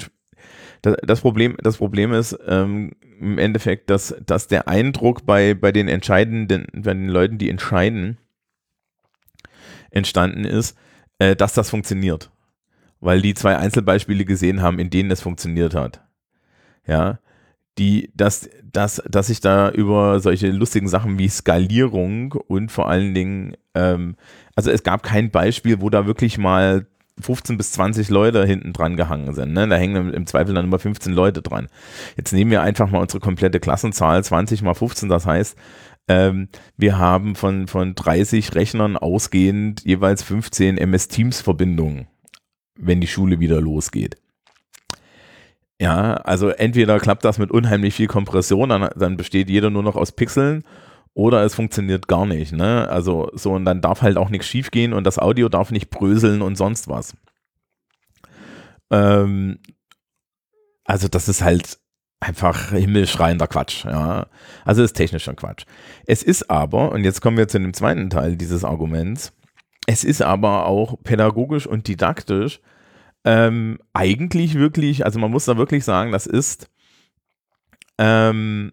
das, 0.81 0.95
das 1.03 1.21
Problem, 1.21 1.57
das 1.61 1.77
Problem 1.77 2.13
ist 2.13 2.37
ähm, 2.47 2.91
im 3.19 3.37
Endeffekt, 3.37 3.89
dass, 3.89 4.15
dass 4.25 4.47
der 4.47 4.69
Eindruck 4.69 5.25
bei, 5.25 5.53
bei 5.53 5.73
den 5.73 5.89
entscheidenden, 5.89 6.67
bei 6.73 6.93
den 6.93 7.09
Leuten, 7.09 7.37
die 7.37 7.49
entscheiden, 7.49 8.17
entstanden 9.91 10.45
ist, 10.45 10.77
äh, 11.17 11.35
dass 11.35 11.53
das 11.53 11.69
funktioniert 11.69 12.31
weil 12.99 13.21
die 13.21 13.33
zwei 13.33 13.57
Einzelbeispiele 13.57 14.25
gesehen 14.25 14.61
haben, 14.61 14.79
in 14.79 14.89
denen 14.89 15.11
es 15.11 15.21
funktioniert 15.21 15.75
hat. 15.75 16.01
Ja, 16.85 17.19
die, 17.77 18.11
dass, 18.13 18.49
dass, 18.63 19.01
dass 19.07 19.29
ich 19.29 19.39
da 19.39 19.69
über 19.71 20.19
solche 20.19 20.51
lustigen 20.51 20.87
Sachen 20.87 21.17
wie 21.17 21.29
Skalierung 21.29 22.33
und 22.33 22.71
vor 22.71 22.89
allen 22.89 23.13
Dingen, 23.13 23.55
ähm, 23.73 24.15
also 24.55 24.69
es 24.69 24.83
gab 24.83 25.03
kein 25.03 25.31
Beispiel, 25.31 25.81
wo 25.81 25.89
da 25.89 26.05
wirklich 26.05 26.37
mal 26.37 26.87
15 27.21 27.57
bis 27.57 27.71
20 27.73 28.09
Leute 28.09 28.45
hinten 28.45 28.73
dran 28.73 28.95
gehangen 28.95 29.33
sind. 29.33 29.53
Ne? 29.53 29.67
Da 29.67 29.75
hängen 29.75 30.13
im 30.13 30.25
Zweifel 30.25 30.53
dann 30.53 30.65
immer 30.65 30.79
15 30.79 31.13
Leute 31.13 31.41
dran. 31.41 31.67
Jetzt 32.17 32.31
nehmen 32.33 32.51
wir 32.51 32.61
einfach 32.61 32.89
mal 32.89 33.01
unsere 33.01 33.19
komplette 33.19 33.59
Klassenzahl, 33.59 34.23
20 34.23 34.61
mal 34.61 34.73
15, 34.73 35.09
das 35.09 35.25
heißt, 35.25 35.57
ähm, 36.07 36.49
wir 36.75 36.97
haben 36.97 37.35
von, 37.35 37.67
von 37.67 37.93
30 37.93 38.55
Rechnern 38.55 38.97
ausgehend 38.97 39.83
jeweils 39.85 40.23
15 40.23 40.77
MS 40.77 41.07
Teams 41.07 41.41
Verbindungen, 41.41 42.07
wenn 42.79 43.01
die 43.01 43.07
Schule 43.07 43.39
wieder 43.39 43.61
losgeht. 43.61 44.17
Ja, 45.81 46.15
also 46.15 46.49
entweder 46.49 46.99
klappt 46.99 47.23
das 47.23 47.37
mit 47.37 47.51
unheimlich 47.51 47.93
viel 47.93 48.07
Kompression, 48.07 48.69
dann, 48.69 48.89
dann 48.95 49.15
besteht 49.15 49.49
jeder 49.49 49.69
nur 49.69 49.83
noch 49.83 49.95
aus 49.95 50.11
Pixeln 50.11 50.63
oder 51.13 51.43
es 51.43 51.55
funktioniert 51.55 52.07
gar 52.07 52.25
nicht. 52.25 52.51
Ne? 52.51 52.87
Also 52.89 53.29
so 53.33 53.53
und 53.53 53.65
dann 53.65 53.81
darf 53.81 54.01
halt 54.01 54.17
auch 54.17 54.29
nichts 54.29 54.47
schiefgehen 54.47 54.93
und 54.93 55.05
das 55.05 55.19
Audio 55.19 55.47
darf 55.47 55.71
nicht 55.71 55.89
bröseln 55.89 56.41
und 56.41 56.57
sonst 56.57 56.89
was. 56.89 57.15
Ähm, 58.91 59.59
also 60.83 61.07
das 61.07 61.29
ist 61.29 61.41
halt 61.41 61.79
einfach 62.19 62.71
himmelschreiender 62.71 63.47
Quatsch. 63.47 63.85
Ja? 63.85 64.27
Also 64.65 64.83
ist 64.83 64.93
technischer 64.93 65.33
Quatsch. 65.33 65.65
Es 66.05 66.23
ist 66.23 66.49
aber, 66.49 66.91
und 66.91 67.05
jetzt 67.05 67.21
kommen 67.21 67.37
wir 67.37 67.47
zu 67.47 67.59
dem 67.59 67.73
zweiten 67.73 68.09
Teil 68.09 68.35
dieses 68.35 68.65
Arguments, 68.65 69.31
es 69.89 70.03
ist 70.03 70.21
aber 70.21 70.67
auch 70.67 71.01
pädagogisch 71.01 71.65
und 71.65 71.87
didaktisch 71.87 72.61
ähm, 73.25 73.79
eigentlich 73.91 74.53
wirklich, 74.53 75.03
also 75.03 75.17
man 75.17 75.31
muss 75.31 75.45
da 75.45 75.57
wirklich 75.57 75.83
sagen, 75.83 76.11
das 76.11 76.27
ist, 76.27 76.69
ähm, 77.97 78.71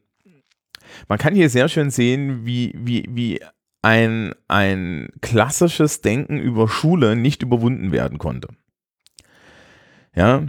man 1.08 1.16
kann 1.16 1.35
hier 1.35 1.49
sehr 1.49 1.70
schön 1.70 1.88
sehen, 1.88 2.44
wie, 2.44 2.75
wie, 2.76 3.06
wie 3.08 3.40
ein, 3.80 4.35
ein 4.46 5.08
klassisches 5.23 6.02
Denken 6.02 6.38
über 6.38 6.68
Schule 6.68 7.16
nicht 7.16 7.42
überwunden 7.42 7.92
werden 7.92 8.18
konnte. 8.18 8.49
Ja, 10.14 10.44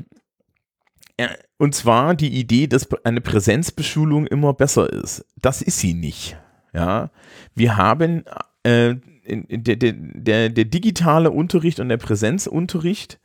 und 1.57 1.75
zwar 1.75 2.13
die 2.13 2.37
Idee, 2.37 2.67
dass 2.67 2.91
eine 3.05 3.21
Präsenzbeschulung 3.21 4.27
immer 4.27 4.53
besser 4.53 4.91
ist. 4.91 5.25
Das 5.37 5.61
ist 5.61 5.79
sie 5.79 5.93
nicht. 5.93 6.37
Ja, 6.73 7.09
wir 7.55 7.77
haben 7.77 8.25
äh, 8.63 8.95
der, 9.27 9.75
der, 9.75 9.93
der, 9.93 10.49
der 10.49 10.65
digitale 10.65 11.31
Unterricht 11.31 11.79
und 11.79 11.89
der 11.89 11.97
Präsenzunterricht 11.97 13.19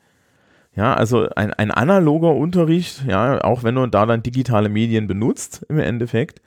ja, 0.74 0.94
also 0.94 1.28
ein, 1.36 1.52
ein 1.52 1.70
analoger 1.70 2.34
Unterricht, 2.34 3.04
ja, 3.06 3.42
auch 3.42 3.62
wenn 3.62 3.74
du 3.74 3.86
da 3.86 4.06
dann 4.06 4.22
digitale 4.22 4.68
Medien 4.68 5.06
benutzt, 5.06 5.66
im 5.68 5.78
Endeffekt, 5.78 6.40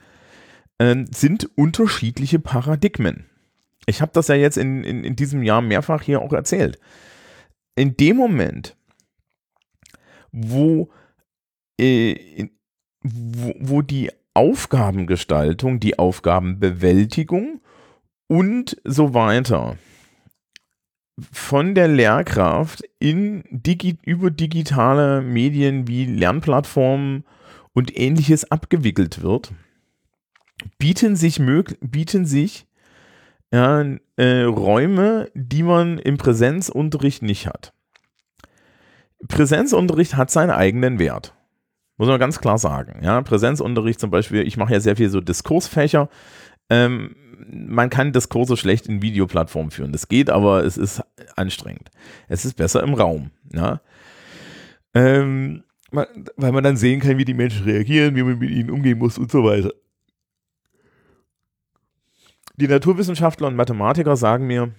äh, 0.80 1.06
sind 1.12 1.50
unterschiedliche 1.56 2.40
Paradigmen. 2.40 3.26
Ich 3.86 4.02
habe 4.02 4.12
das 4.14 4.28
ja 4.28 4.36
jetzt 4.36 4.58
in, 4.58 4.84
in, 4.84 5.04
in 5.04 5.16
diesem 5.16 5.44
Jahr 5.44 5.62
mehrfach 5.62 6.02
hier 6.02 6.22
auch 6.22 6.34
erzählt. 6.34 6.80
In 7.76 7.96
dem 7.98 8.18
Moment, 8.18 8.76
wo, 10.32 10.90
äh, 11.80 12.48
wo, 13.04 13.54
wo 13.60 13.82
die 13.84 14.12
Aufgabengestaltung, 14.34 15.80
die 15.80 16.00
Aufgabenbewältigung 16.00 17.62
und 18.28 18.78
so 18.84 19.14
weiter 19.14 19.78
von 21.32 21.76
der 21.76 21.88
Lehrkraft 21.88 22.84
in 23.00 23.44
digi 23.50 23.98
über 24.04 24.32
digitale 24.32 25.22
Medien 25.22 25.88
wie 25.88 26.06
Lernplattformen 26.06 27.24
und 27.74 27.98
ähnliches 27.98 28.52
abgewickelt 28.52 29.22
wird, 29.22 29.54
bieten 30.78 31.16
sich, 31.16 31.42
bieten 31.82 32.26
sich 32.26 32.68
ja, 33.54 33.86
äh, 34.18 34.42
Räume, 34.42 35.30
die 35.34 35.64
man 35.64 36.00
im 36.00 36.18
Präsenzunterricht 36.18 37.22
nicht 37.22 37.48
hat. 37.48 37.74
Präsenzunterricht 39.28 40.18
hat 40.18 40.30
seinen 40.30 40.52
eigenen 40.52 41.00
Wert. 41.00 41.34
Muss 41.98 42.10
man 42.10 42.20
ganz 42.20 42.42
klar 42.42 42.58
sagen. 42.58 43.02
Ja, 43.04 43.22
Präsenzunterricht 43.22 44.00
zum 44.00 44.12
Beispiel, 44.12 44.46
ich 44.46 44.58
mache 44.58 44.74
ja 44.74 44.80
sehr 44.82 44.98
viel 44.98 45.10
so 45.10 45.22
Diskursfächer. 45.22 46.10
Ähm, 46.70 47.16
man 47.48 47.90
kann 47.90 48.14
Diskurse 48.14 48.58
schlecht 48.58 48.88
in 48.88 49.02
Videoplattformen 49.02 49.72
führen. 49.72 49.92
Das 49.92 50.08
geht, 50.08 50.30
aber 50.30 50.64
es 50.64 50.78
ist 50.78 51.04
anstrengend. 51.36 51.90
Es 52.28 52.46
ist 52.46 52.56
besser 52.56 52.84
im 52.84 52.94
Raum. 52.94 53.32
Ja? 53.54 53.82
Ähm, 54.94 55.64
weil 55.92 56.52
man 56.52 56.64
dann 56.64 56.78
sehen 56.78 57.00
kann, 57.00 57.18
wie 57.18 57.26
die 57.26 57.34
Menschen 57.34 57.64
reagieren, 57.64 58.16
wie 58.16 58.24
man 58.24 58.40
mit 58.40 58.50
ihnen 58.50 58.70
umgehen 58.70 58.98
muss 58.98 59.18
und 59.18 59.32
so 59.32 59.44
weiter. 59.44 59.72
Die 62.58 62.68
Naturwissenschaftler 62.68 63.48
und 63.48 63.56
Mathematiker 63.56 64.16
sagen 64.16 64.48
mir 64.48 64.74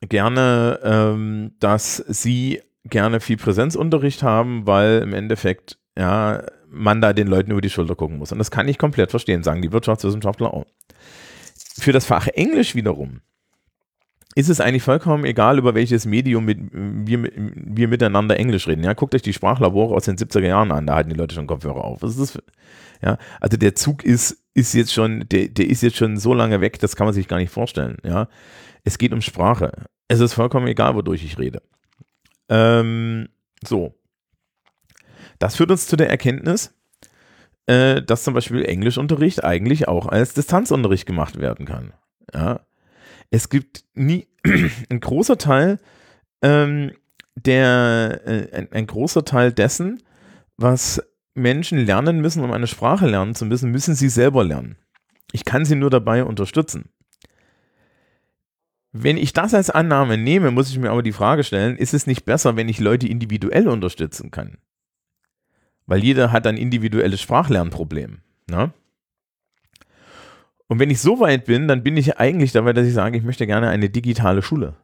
gerne, 0.00 0.80
ähm, 0.82 1.52
dass 1.60 1.96
sie 1.96 2.60
gerne 2.84 3.20
viel 3.20 3.36
Präsenzunterricht 3.36 4.22
haben, 4.22 4.66
weil 4.66 5.00
im 5.02 5.12
Endeffekt 5.12 5.78
ja, 5.96 6.42
man 6.68 7.00
da 7.00 7.12
den 7.12 7.28
Leuten 7.28 7.50
über 7.50 7.60
die 7.60 7.70
Schulter 7.70 7.94
gucken 7.94 8.18
muss. 8.18 8.32
Und 8.32 8.38
das 8.38 8.50
kann 8.50 8.68
ich 8.68 8.78
komplett 8.78 9.10
verstehen, 9.10 9.42
sagen 9.42 9.62
die 9.62 9.72
Wirtschaftswissenschaftler 9.72 10.52
auch. 10.52 10.66
Für 11.78 11.92
das 11.92 12.06
Fach 12.06 12.26
Englisch 12.28 12.74
wiederum 12.74 13.20
ist 14.36 14.50
es 14.50 14.60
eigentlich 14.60 14.82
vollkommen 14.82 15.24
egal, 15.24 15.56
über 15.56 15.74
welches 15.74 16.04
Medium 16.04 16.44
mit, 16.44 16.58
wir, 16.70 17.30
wir 17.32 17.88
miteinander 17.88 18.38
Englisch 18.38 18.68
reden. 18.68 18.84
Ja, 18.84 18.92
guckt 18.92 19.14
euch 19.14 19.22
die 19.22 19.32
Sprachlabore 19.32 19.94
aus 19.94 20.04
den 20.04 20.18
70er 20.18 20.46
Jahren 20.46 20.72
an, 20.72 20.86
da 20.86 20.94
halten 20.94 21.08
die 21.08 21.16
Leute 21.16 21.34
schon 21.34 21.46
Kopfhörer 21.46 21.82
auf. 21.82 22.02
Was 22.02 22.18
ist 22.18 22.38
ja, 23.02 23.16
also 23.40 23.56
der 23.56 23.74
Zug 23.74 24.04
ist, 24.04 24.44
ist 24.52 24.74
jetzt 24.74 24.92
schon, 24.92 25.26
der, 25.30 25.48
der 25.48 25.68
ist 25.68 25.82
jetzt 25.82 25.96
schon 25.96 26.18
so 26.18 26.34
lange 26.34 26.60
weg, 26.60 26.78
das 26.80 26.96
kann 26.96 27.06
man 27.06 27.14
sich 27.14 27.28
gar 27.28 27.38
nicht 27.38 27.50
vorstellen. 27.50 27.96
Ja, 28.04 28.28
es 28.84 28.98
geht 28.98 29.14
um 29.14 29.22
Sprache. 29.22 29.72
Es 30.08 30.20
ist 30.20 30.34
vollkommen 30.34 30.66
egal, 30.66 30.94
wodurch 30.94 31.24
ich 31.24 31.38
rede. 31.38 31.62
Ähm, 32.50 33.28
so. 33.64 33.94
Das 35.38 35.56
führt 35.56 35.70
uns 35.70 35.86
zu 35.86 35.96
der 35.96 36.10
Erkenntnis, 36.10 36.74
äh, 37.66 38.02
dass 38.02 38.24
zum 38.24 38.34
Beispiel 38.34 38.64
Englischunterricht 38.64 39.44
eigentlich 39.44 39.88
auch 39.88 40.06
als 40.06 40.34
Distanzunterricht 40.34 41.06
gemacht 41.06 41.38
werden 41.38 41.66
kann. 41.66 41.92
Ja. 42.32 42.60
Es 43.30 43.48
gibt 43.48 43.84
nie, 43.94 44.28
ein 44.88 45.00
großer 45.00 45.38
Teil 45.38 45.78
ähm, 46.42 46.92
der, 47.34 48.22
äh, 48.24 48.56
ein, 48.56 48.72
ein 48.72 48.86
großer 48.86 49.24
Teil 49.24 49.52
dessen, 49.52 50.02
was 50.56 51.02
Menschen 51.34 51.84
lernen 51.84 52.20
müssen, 52.20 52.42
um 52.42 52.52
eine 52.52 52.66
Sprache 52.66 53.06
lernen 53.06 53.34
zu 53.34 53.44
müssen, 53.44 53.70
müssen 53.70 53.94
sie 53.94 54.08
selber 54.08 54.42
lernen. 54.42 54.76
Ich 55.32 55.44
kann 55.44 55.64
sie 55.64 55.74
nur 55.74 55.90
dabei 55.90 56.24
unterstützen. 56.24 56.90
Wenn 58.92 59.18
ich 59.18 59.34
das 59.34 59.52
als 59.52 59.68
Annahme 59.68 60.16
nehme, 60.16 60.50
muss 60.50 60.70
ich 60.70 60.78
mir 60.78 60.90
aber 60.90 61.02
die 61.02 61.12
Frage 61.12 61.44
stellen, 61.44 61.76
ist 61.76 61.92
es 61.92 62.06
nicht 62.06 62.24
besser, 62.24 62.56
wenn 62.56 62.68
ich 62.70 62.78
Leute 62.80 63.06
individuell 63.06 63.68
unterstützen 63.68 64.30
kann? 64.30 64.56
Weil 65.86 66.02
jeder 66.02 66.32
hat 66.32 66.46
ein 66.46 66.56
individuelles 66.56 67.20
Sprachlernproblem. 67.20 68.18
Ne? 68.50 68.72
Und 70.68 70.80
wenn 70.80 70.90
ich 70.90 71.00
so 71.00 71.20
weit 71.20 71.44
bin, 71.44 71.68
dann 71.68 71.82
bin 71.82 71.96
ich 71.96 72.18
eigentlich 72.18 72.52
dabei, 72.52 72.72
dass 72.72 72.86
ich 72.86 72.94
sage, 72.94 73.16
ich 73.16 73.24
möchte 73.24 73.46
gerne 73.46 73.68
eine 73.68 73.88
digitale 73.88 74.42
Schule 74.42 74.74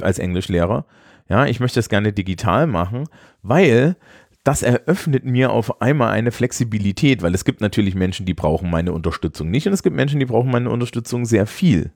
als 0.00 0.18
Englischlehrer. 0.18 0.86
Ja, 1.28 1.46
ich 1.46 1.60
möchte 1.60 1.80
es 1.80 1.88
gerne 1.88 2.12
digital 2.12 2.66
machen, 2.66 3.08
weil 3.42 3.96
das 4.44 4.62
eröffnet 4.62 5.24
mir 5.24 5.50
auf 5.50 5.82
einmal 5.82 6.12
eine 6.12 6.30
Flexibilität, 6.30 7.22
weil 7.22 7.34
es 7.34 7.44
gibt 7.44 7.60
natürlich 7.60 7.96
Menschen, 7.96 8.26
die 8.26 8.34
brauchen 8.34 8.70
meine 8.70 8.92
Unterstützung 8.92 9.50
nicht 9.50 9.66
und 9.66 9.72
es 9.72 9.82
gibt 9.82 9.96
Menschen, 9.96 10.20
die 10.20 10.26
brauchen 10.26 10.52
meine 10.52 10.70
Unterstützung 10.70 11.24
sehr 11.24 11.46
viel. 11.46 11.90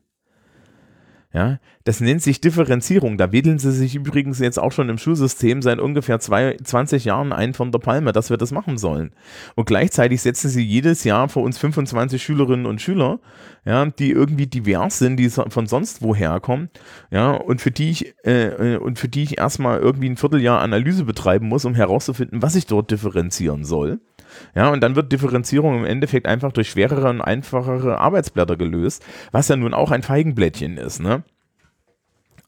Ja, 1.32 1.60
das 1.84 2.00
nennt 2.00 2.22
sich 2.22 2.40
Differenzierung. 2.40 3.16
Da 3.16 3.30
wedeln 3.30 3.60
sie 3.60 3.70
sich 3.70 3.94
übrigens 3.94 4.40
jetzt 4.40 4.58
auch 4.58 4.72
schon 4.72 4.88
im 4.88 4.98
Schulsystem 4.98 5.62
seit 5.62 5.78
ungefähr 5.78 6.18
zwei, 6.18 6.56
20 6.56 7.04
Jahren 7.04 7.32
ein 7.32 7.54
von 7.54 7.70
der 7.70 7.78
Palme, 7.78 8.10
dass 8.10 8.30
wir 8.30 8.36
das 8.36 8.50
machen 8.50 8.78
sollen. 8.78 9.12
Und 9.54 9.66
gleichzeitig 9.66 10.22
setzen 10.22 10.48
sie 10.48 10.64
jedes 10.64 11.04
Jahr 11.04 11.28
vor 11.28 11.44
uns 11.44 11.56
25 11.58 12.20
Schülerinnen 12.20 12.66
und 12.66 12.80
Schüler, 12.80 13.20
ja, 13.64 13.86
die 13.86 14.10
irgendwie 14.10 14.48
divers 14.48 14.98
sind, 14.98 15.18
die 15.18 15.30
von 15.30 15.66
sonst 15.66 16.02
woher 16.02 16.40
kommen, 16.40 16.68
ja, 17.12 17.30
und 17.32 17.60
für 17.60 17.70
die 17.70 17.90
ich, 17.90 18.14
äh, 18.24 18.74
äh, 18.74 18.76
und 18.78 18.98
für 18.98 19.08
die 19.08 19.22
ich 19.22 19.38
erstmal 19.38 19.78
irgendwie 19.78 20.08
ein 20.08 20.16
Vierteljahr 20.16 20.60
Analyse 20.60 21.04
betreiben 21.04 21.46
muss, 21.46 21.64
um 21.64 21.76
herauszufinden, 21.76 22.42
was 22.42 22.56
ich 22.56 22.66
dort 22.66 22.90
differenzieren 22.90 23.64
soll. 23.64 24.00
Ja, 24.54 24.70
und 24.70 24.80
dann 24.82 24.96
wird 24.96 25.12
Differenzierung 25.12 25.78
im 25.78 25.84
Endeffekt 25.84 26.26
einfach 26.26 26.52
durch 26.52 26.70
schwerere 26.70 27.08
und 27.10 27.20
einfachere 27.20 27.98
Arbeitsblätter 27.98 28.56
gelöst, 28.56 29.04
was 29.32 29.48
ja 29.48 29.56
nun 29.56 29.74
auch 29.74 29.90
ein 29.90 30.02
Feigenblättchen 30.02 30.76
ist, 30.76 31.00
ne? 31.00 31.22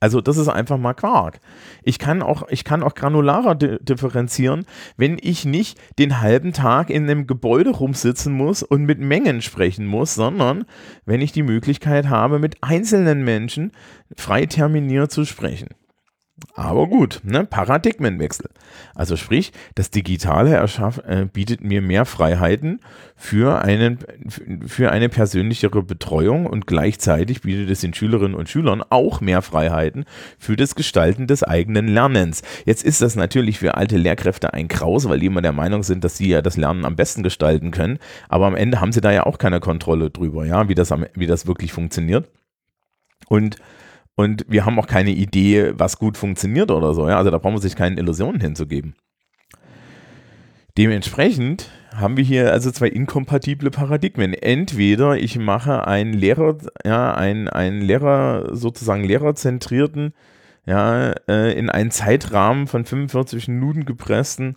Also 0.02 0.20
das 0.20 0.36
ist 0.36 0.48
einfach 0.48 0.78
mal 0.78 0.94
Quark. 0.94 1.38
Ich 1.84 2.00
kann 2.00 2.22
auch, 2.22 2.48
ich 2.48 2.64
kann 2.64 2.82
auch 2.82 2.96
granularer 2.96 3.54
di 3.54 3.76
differenzieren, 3.80 4.66
wenn 4.96 5.16
ich 5.20 5.44
nicht 5.44 5.78
den 5.96 6.20
halben 6.20 6.52
Tag 6.52 6.90
in 6.90 7.04
einem 7.04 7.28
Gebäude 7.28 7.70
rumsitzen 7.70 8.32
muss 8.32 8.64
und 8.64 8.82
mit 8.84 8.98
Mengen 8.98 9.42
sprechen 9.42 9.86
muss, 9.86 10.16
sondern 10.16 10.64
wenn 11.06 11.20
ich 11.20 11.30
die 11.30 11.44
Möglichkeit 11.44 12.08
habe, 12.08 12.40
mit 12.40 12.64
einzelnen 12.64 13.22
Menschen 13.22 13.70
frei 14.16 14.46
terminiert 14.46 15.12
zu 15.12 15.24
sprechen. 15.24 15.68
Aber 16.54 16.86
gut, 16.86 17.20
ne? 17.24 17.44
Paradigmenwechsel. 17.44 18.50
Also 18.94 19.16
sprich, 19.16 19.52
das 19.74 19.90
Digitale 19.90 20.54
erschaff, 20.54 20.98
äh, 21.06 21.26
bietet 21.30 21.62
mir 21.62 21.80
mehr 21.80 22.04
Freiheiten 22.04 22.80
für, 23.16 23.62
einen, 23.62 23.98
für 24.66 24.90
eine 24.90 25.08
persönlichere 25.08 25.82
Betreuung 25.82 26.46
und 26.46 26.66
gleichzeitig 26.66 27.42
bietet 27.42 27.70
es 27.70 27.80
den 27.80 27.94
Schülerinnen 27.94 28.34
und 28.34 28.48
Schülern 28.48 28.82
auch 28.90 29.20
mehr 29.20 29.40
Freiheiten 29.40 30.04
für 30.38 30.56
das 30.56 30.74
Gestalten 30.74 31.26
des 31.26 31.42
eigenen 31.42 31.88
Lernens. 31.88 32.42
Jetzt 32.64 32.84
ist 32.84 33.00
das 33.00 33.16
natürlich 33.16 33.58
für 33.58 33.74
alte 33.76 33.96
Lehrkräfte 33.96 34.52
ein 34.52 34.68
Kraus, 34.68 35.08
weil 35.08 35.20
die 35.20 35.26
immer 35.26 35.42
der 35.42 35.52
Meinung 35.52 35.82
sind, 35.82 36.04
dass 36.04 36.18
sie 36.18 36.28
ja 36.28 36.42
das 36.42 36.56
Lernen 36.56 36.84
am 36.84 36.96
besten 36.96 37.22
gestalten 37.22 37.70
können. 37.70 37.98
Aber 38.28 38.46
am 38.46 38.56
Ende 38.56 38.80
haben 38.80 38.92
sie 38.92 39.00
da 39.00 39.12
ja 39.12 39.24
auch 39.24 39.38
keine 39.38 39.60
Kontrolle 39.60 40.10
drüber, 40.10 40.44
ja, 40.44 40.68
wie 40.68 40.74
das, 40.74 40.92
wie 41.14 41.26
das 41.26 41.46
wirklich 41.46 41.72
funktioniert. 41.72 42.28
Und 43.28 43.56
und 44.14 44.44
wir 44.48 44.66
haben 44.66 44.78
auch 44.78 44.86
keine 44.86 45.10
Idee, 45.10 45.72
was 45.74 45.98
gut 45.98 46.16
funktioniert 46.16 46.70
oder 46.70 46.94
so. 46.94 47.08
Ja? 47.08 47.16
Also 47.16 47.30
da 47.30 47.38
brauchen 47.38 47.54
wir 47.54 47.60
sich 47.60 47.76
keine 47.76 47.98
Illusionen 47.98 48.40
hinzugeben. 48.40 48.94
Dementsprechend 50.78 51.70
haben 51.94 52.16
wir 52.16 52.24
hier 52.24 52.50
also 52.52 52.70
zwei 52.70 52.88
inkompatible 52.88 53.70
Paradigmen. 53.70 54.32
Entweder 54.32 55.16
ich 55.18 55.38
mache 55.38 55.86
einen 55.86 56.14
Lehrer, 56.14 56.56
ja, 56.84 57.14
einen, 57.14 57.48
einen 57.48 57.82
Lehrer, 57.82 58.54
sozusagen 58.56 59.04
lehrerzentrierten, 59.04 60.14
ja, 60.64 61.12
äh, 61.28 61.52
in 61.58 61.68
einen 61.68 61.90
Zeitrahmen 61.90 62.68
von 62.68 62.84
45 62.84 63.48
Minuten 63.48 63.84
gepressten 63.84 64.56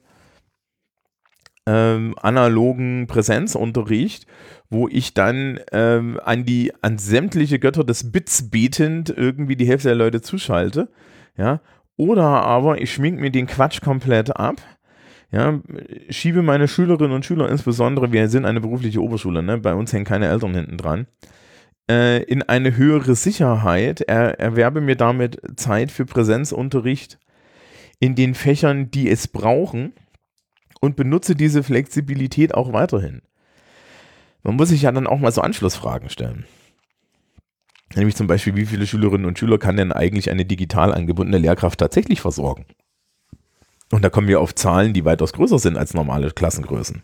ähm, 1.67 2.15
analogen 2.21 3.07
Präsenzunterricht 3.07 4.27
wo 4.69 4.87
ich 4.87 5.13
dann 5.13 5.59
ähm, 5.71 6.19
an 6.23 6.45
die, 6.45 6.73
an 6.81 6.97
sämtliche 6.97 7.59
Götter 7.59 7.83
des 7.83 8.11
Bits 8.11 8.49
betend 8.49 9.09
irgendwie 9.15 9.55
die 9.55 9.67
Hälfte 9.67 9.89
der 9.89 9.95
Leute 9.95 10.21
zuschalte, 10.21 10.89
ja, 11.37 11.61
oder 11.97 12.23
aber 12.23 12.81
ich 12.81 12.93
schmink 12.93 13.19
mir 13.19 13.31
den 13.31 13.47
Quatsch 13.47 13.81
komplett 13.81 14.35
ab, 14.35 14.61
ja, 15.31 15.59
schiebe 16.09 16.41
meine 16.41 16.67
Schülerinnen 16.67 17.13
und 17.13 17.25
Schüler, 17.25 17.49
insbesondere, 17.49 18.11
wir 18.11 18.27
sind 18.29 18.45
eine 18.45 18.61
berufliche 18.61 19.01
Oberschule, 19.01 19.43
ne, 19.43 19.57
bei 19.57 19.73
uns 19.73 19.93
hängen 19.93 20.05
keine 20.05 20.27
Eltern 20.27 20.53
hinten 20.53 20.77
dran, 20.77 21.07
äh, 21.89 22.23
in 22.23 22.41
eine 22.43 22.75
höhere 22.75 23.15
Sicherheit, 23.15 24.01
er, 24.01 24.39
erwerbe 24.39 24.81
mir 24.81 24.95
damit 24.95 25.39
Zeit 25.55 25.91
für 25.91 26.05
Präsenzunterricht 26.05 27.19
in 27.99 28.15
den 28.15 28.33
Fächern, 28.33 28.91
die 28.91 29.09
es 29.09 29.27
brauchen 29.27 29.93
und 30.81 30.95
benutze 30.95 31.35
diese 31.35 31.63
Flexibilität 31.63 32.53
auch 32.53 32.73
weiterhin. 32.73 33.21
Man 34.45 34.57
muss 34.57 34.69
sich 34.69 34.83
ja 34.83 34.91
dann 34.91 35.07
auch 35.07 35.17
mal 35.17 35.31
so 35.31 35.41
Anschlussfragen 35.41 36.11
stellen. 36.11 36.45
Nämlich 37.95 38.15
zum 38.15 38.27
Beispiel, 38.27 38.55
wie 38.55 38.67
viele 38.67 38.85
Schülerinnen 38.85 39.25
und 39.25 39.39
Schüler 39.39 39.57
kann 39.57 39.75
denn 39.75 39.91
eigentlich 39.91 40.29
eine 40.29 40.45
digital 40.45 40.93
angebundene 40.93 41.39
Lehrkraft 41.39 41.79
tatsächlich 41.79 42.21
versorgen? 42.21 42.65
Und 43.91 44.03
da 44.03 44.11
kommen 44.11 44.27
wir 44.27 44.39
auf 44.39 44.53
Zahlen, 44.53 44.93
die 44.93 45.03
weitaus 45.03 45.33
größer 45.33 45.57
sind 45.57 45.77
als 45.77 45.95
normale 45.95 46.29
Klassengrößen. 46.29 47.01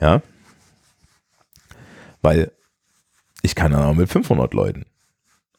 Ja. 0.00 0.20
Weil 2.20 2.52
ich 3.40 3.54
kann 3.54 3.72
dann 3.72 3.84
auch 3.84 3.94
mit 3.94 4.10
500 4.10 4.52
Leuten 4.52 4.84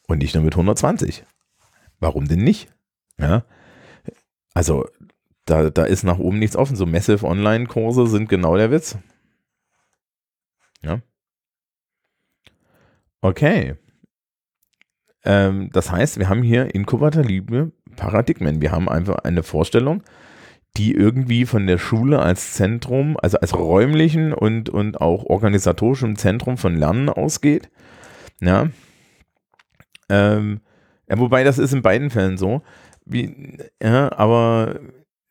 und 0.08 0.20
nicht 0.20 0.36
nur 0.36 0.44
mit 0.44 0.54
120. 0.54 1.24
Warum 2.00 2.28
denn 2.28 2.44
nicht? 2.44 2.72
Ja. 3.18 3.44
Also, 4.54 4.88
da, 5.46 5.72
da 5.72 5.86
ist 5.86 6.04
nach 6.04 6.20
oben 6.20 6.38
nichts 6.38 6.56
offen. 6.56 6.76
So 6.76 6.86
Massive 6.86 7.26
Online-Kurse 7.26 8.06
sind 8.06 8.30
genau 8.30 8.56
der 8.56 8.70
Witz. 8.70 9.00
Ja. 10.82 11.02
Okay. 13.22 13.76
Ähm, 15.24 15.70
das 15.74 15.92
heißt, 15.92 16.18
wir 16.20 16.30
haben 16.30 16.44
hier 16.44 16.74
inkubatorliebe 16.74 17.72
Paradigmen. 17.96 18.62
Wir 18.62 18.72
haben 18.72 18.88
einfach 18.88 19.18
eine 19.20 19.44
Vorstellung, 19.44 20.04
die 20.78 20.94
irgendwie 20.94 21.46
von 21.46 21.68
der 21.68 21.78
Schule 21.78 22.20
als 22.20 22.54
Zentrum, 22.54 23.18
also 23.22 23.38
als 23.40 23.56
räumlichen 23.56 24.34
und, 24.34 24.70
und 24.70 25.02
auch 25.02 25.26
organisatorischem 25.26 26.16
Zentrum 26.16 26.58
von 26.58 26.76
Lernen 26.78 27.10
ausgeht. 27.10 27.70
Ja. 28.42 28.70
Ähm, 30.08 30.62
ja, 31.10 31.20
wobei 31.20 31.44
das 31.44 31.58
ist 31.58 31.74
in 31.74 31.82
beiden 31.82 32.10
Fällen 32.10 32.38
so. 32.38 32.62
Wie, 33.06 33.58
ja, 33.82 34.12
aber 34.14 34.80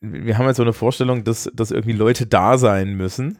wir 0.00 0.36
haben 0.36 0.46
jetzt 0.46 0.56
so 0.56 0.62
eine 0.62 0.72
Vorstellung, 0.72 1.24
dass, 1.24 1.50
dass 1.54 1.70
irgendwie 1.70 1.92
Leute 1.92 2.26
da 2.26 2.58
sein 2.58 2.94
müssen. 2.94 3.38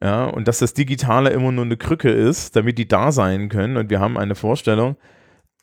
Ja, 0.00 0.26
und 0.26 0.46
dass 0.46 0.58
das 0.58 0.74
Digitale 0.74 1.30
immer 1.30 1.50
nur 1.50 1.64
eine 1.64 1.76
Krücke 1.76 2.10
ist, 2.10 2.54
damit 2.54 2.78
die 2.78 2.86
da 2.86 3.10
sein 3.10 3.48
können. 3.48 3.76
Und 3.76 3.90
wir 3.90 3.98
haben 3.98 4.16
eine 4.16 4.36
Vorstellung, 4.36 4.96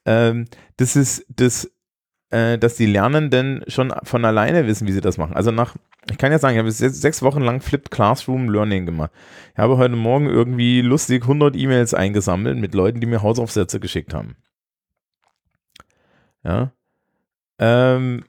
ähm, 0.06 0.46
das 0.78 0.96
ist 0.96 1.26
das, 1.30 1.72
äh, 2.32 2.58
dass 2.58 2.76
die 2.76 2.86
Lernenden 2.86 3.64
schon 3.68 3.94
von 4.04 4.26
alleine 4.26 4.68
wissen, 4.68 4.88
wie 4.88 4.92
sie 4.92 5.02
das 5.02 5.18
machen. 5.18 5.36
Also 5.36 5.52
nach, 5.52 5.76
ich 6.12 6.18
kann 6.18 6.34
ja 6.34 6.40
sagen, 6.40 6.56
ich 6.56 6.60
habe 6.60 6.72
sechs, 6.72 7.22
Wochen 7.22 7.42
lang 7.42 7.62
Flipped 7.62 7.92
Classroom 7.92 8.50
Learning 8.50 8.86
gemacht. 8.86 9.12
Ich 9.54 9.58
habe 9.58 9.78
heute 9.78 9.96
Morgen 9.96 10.28
irgendwie 10.28 10.82
lustig 10.82 11.24
100 11.24 11.56
E-Mails 11.56 11.94
eingesammelt 11.94 12.58
mit 12.58 12.74
Leuten, 12.74 13.00
die 13.00 13.08
mir 13.08 13.22
Hausaufsätze 13.22 13.80
geschickt 13.80 14.14
haben. 14.14 14.36
Ja. 16.44 16.72
Ähm, 17.58 18.26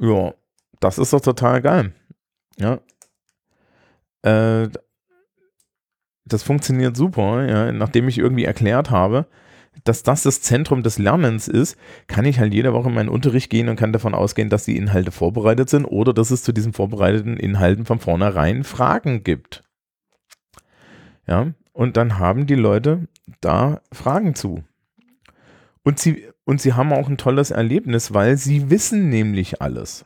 ja, 0.00 0.32
das 0.80 0.98
ist 0.98 1.12
doch 1.12 1.20
total 1.20 1.60
geil. 1.60 1.92
Ja, 2.58 2.80
äh, 4.22 4.68
das 6.24 6.42
funktioniert 6.42 6.96
super, 6.96 7.46
ja. 7.46 7.72
Nachdem 7.72 8.08
ich 8.08 8.18
irgendwie 8.18 8.44
erklärt 8.44 8.90
habe, 8.90 9.26
dass 9.84 10.02
das 10.02 10.22
das 10.22 10.42
Zentrum 10.42 10.82
des 10.82 10.98
Lernens 10.98 11.48
ist, 11.48 11.76
kann 12.06 12.24
ich 12.24 12.38
halt 12.38 12.52
jede 12.52 12.72
Woche 12.72 12.88
in 12.88 12.94
meinen 12.94 13.08
Unterricht 13.08 13.50
gehen 13.50 13.68
und 13.68 13.76
kann 13.76 13.92
davon 13.92 14.14
ausgehen, 14.14 14.50
dass 14.50 14.64
die 14.64 14.76
Inhalte 14.76 15.10
vorbereitet 15.10 15.70
sind 15.70 15.84
oder 15.84 16.12
dass 16.12 16.30
es 16.30 16.42
zu 16.42 16.52
diesen 16.52 16.72
vorbereiteten 16.72 17.36
Inhalten 17.36 17.86
von 17.86 17.98
vornherein 17.98 18.64
Fragen 18.64 19.22
gibt. 19.22 19.64
Ja, 21.26 21.52
und 21.72 21.96
dann 21.96 22.18
haben 22.18 22.46
die 22.46 22.56
Leute 22.56 23.08
da 23.40 23.80
Fragen 23.92 24.34
zu. 24.34 24.64
Und 25.82 25.98
sie, 25.98 26.26
und 26.44 26.60
sie 26.60 26.74
haben 26.74 26.92
auch 26.92 27.08
ein 27.08 27.16
tolles 27.16 27.50
Erlebnis, 27.50 28.12
weil 28.12 28.36
sie 28.36 28.70
wissen 28.70 29.08
nämlich 29.08 29.62
alles. 29.62 30.04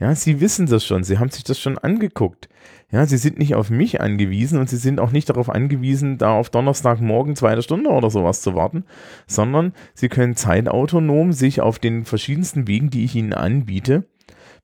Ja, 0.00 0.14
sie 0.14 0.40
wissen 0.40 0.66
das 0.66 0.84
schon, 0.84 1.04
sie 1.04 1.18
haben 1.18 1.30
sich 1.30 1.44
das 1.44 1.60
schon 1.60 1.76
angeguckt. 1.76 2.48
Ja, 2.90 3.04
sie 3.04 3.18
sind 3.18 3.38
nicht 3.38 3.54
auf 3.54 3.68
mich 3.68 4.00
angewiesen 4.00 4.58
und 4.58 4.68
sie 4.68 4.78
sind 4.78 4.98
auch 4.98 5.12
nicht 5.12 5.28
darauf 5.28 5.50
angewiesen, 5.50 6.16
da 6.16 6.32
auf 6.32 6.48
Donnerstagmorgen 6.48 7.36
zweite 7.36 7.62
Stunde 7.62 7.90
oder 7.90 8.10
sowas 8.10 8.40
zu 8.40 8.54
warten, 8.54 8.84
sondern 9.26 9.74
sie 9.94 10.08
können 10.08 10.34
zeitautonom 10.34 11.32
sich 11.32 11.60
auf 11.60 11.78
den 11.78 12.06
verschiedensten 12.06 12.66
Wegen, 12.66 12.88
die 12.88 13.04
ich 13.04 13.14
ihnen 13.14 13.34
anbiete, 13.34 14.04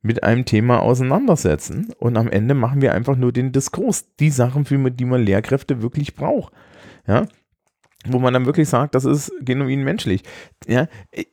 mit 0.03 0.25
einem 0.25 0.47
Thema 0.47 0.81
auseinandersetzen. 0.81 1.93
Und 1.99 2.17
am 2.17 2.29
Ende 2.29 2.55
machen 2.55 2.81
wir 2.81 2.95
einfach 2.95 3.17
nur 3.17 3.33
den 3.33 3.53
Diskurs, 3.53 4.07
die 4.19 4.31
Sachen, 4.31 4.65
für 4.65 4.91
die 4.91 5.05
man 5.05 5.23
Lehrkräfte 5.23 5.83
wirklich 5.83 6.15
braucht. 6.15 6.53
Ja, 7.07 7.27
wo 8.09 8.19
man 8.19 8.35
dann 8.35 8.47
wirklich 8.47 8.69
sagt, 8.69 8.95
das 8.95 9.05
ist 9.05 9.33
genuin 9.41 9.85
menschlich. 9.85 10.23
Ja, 10.67 10.89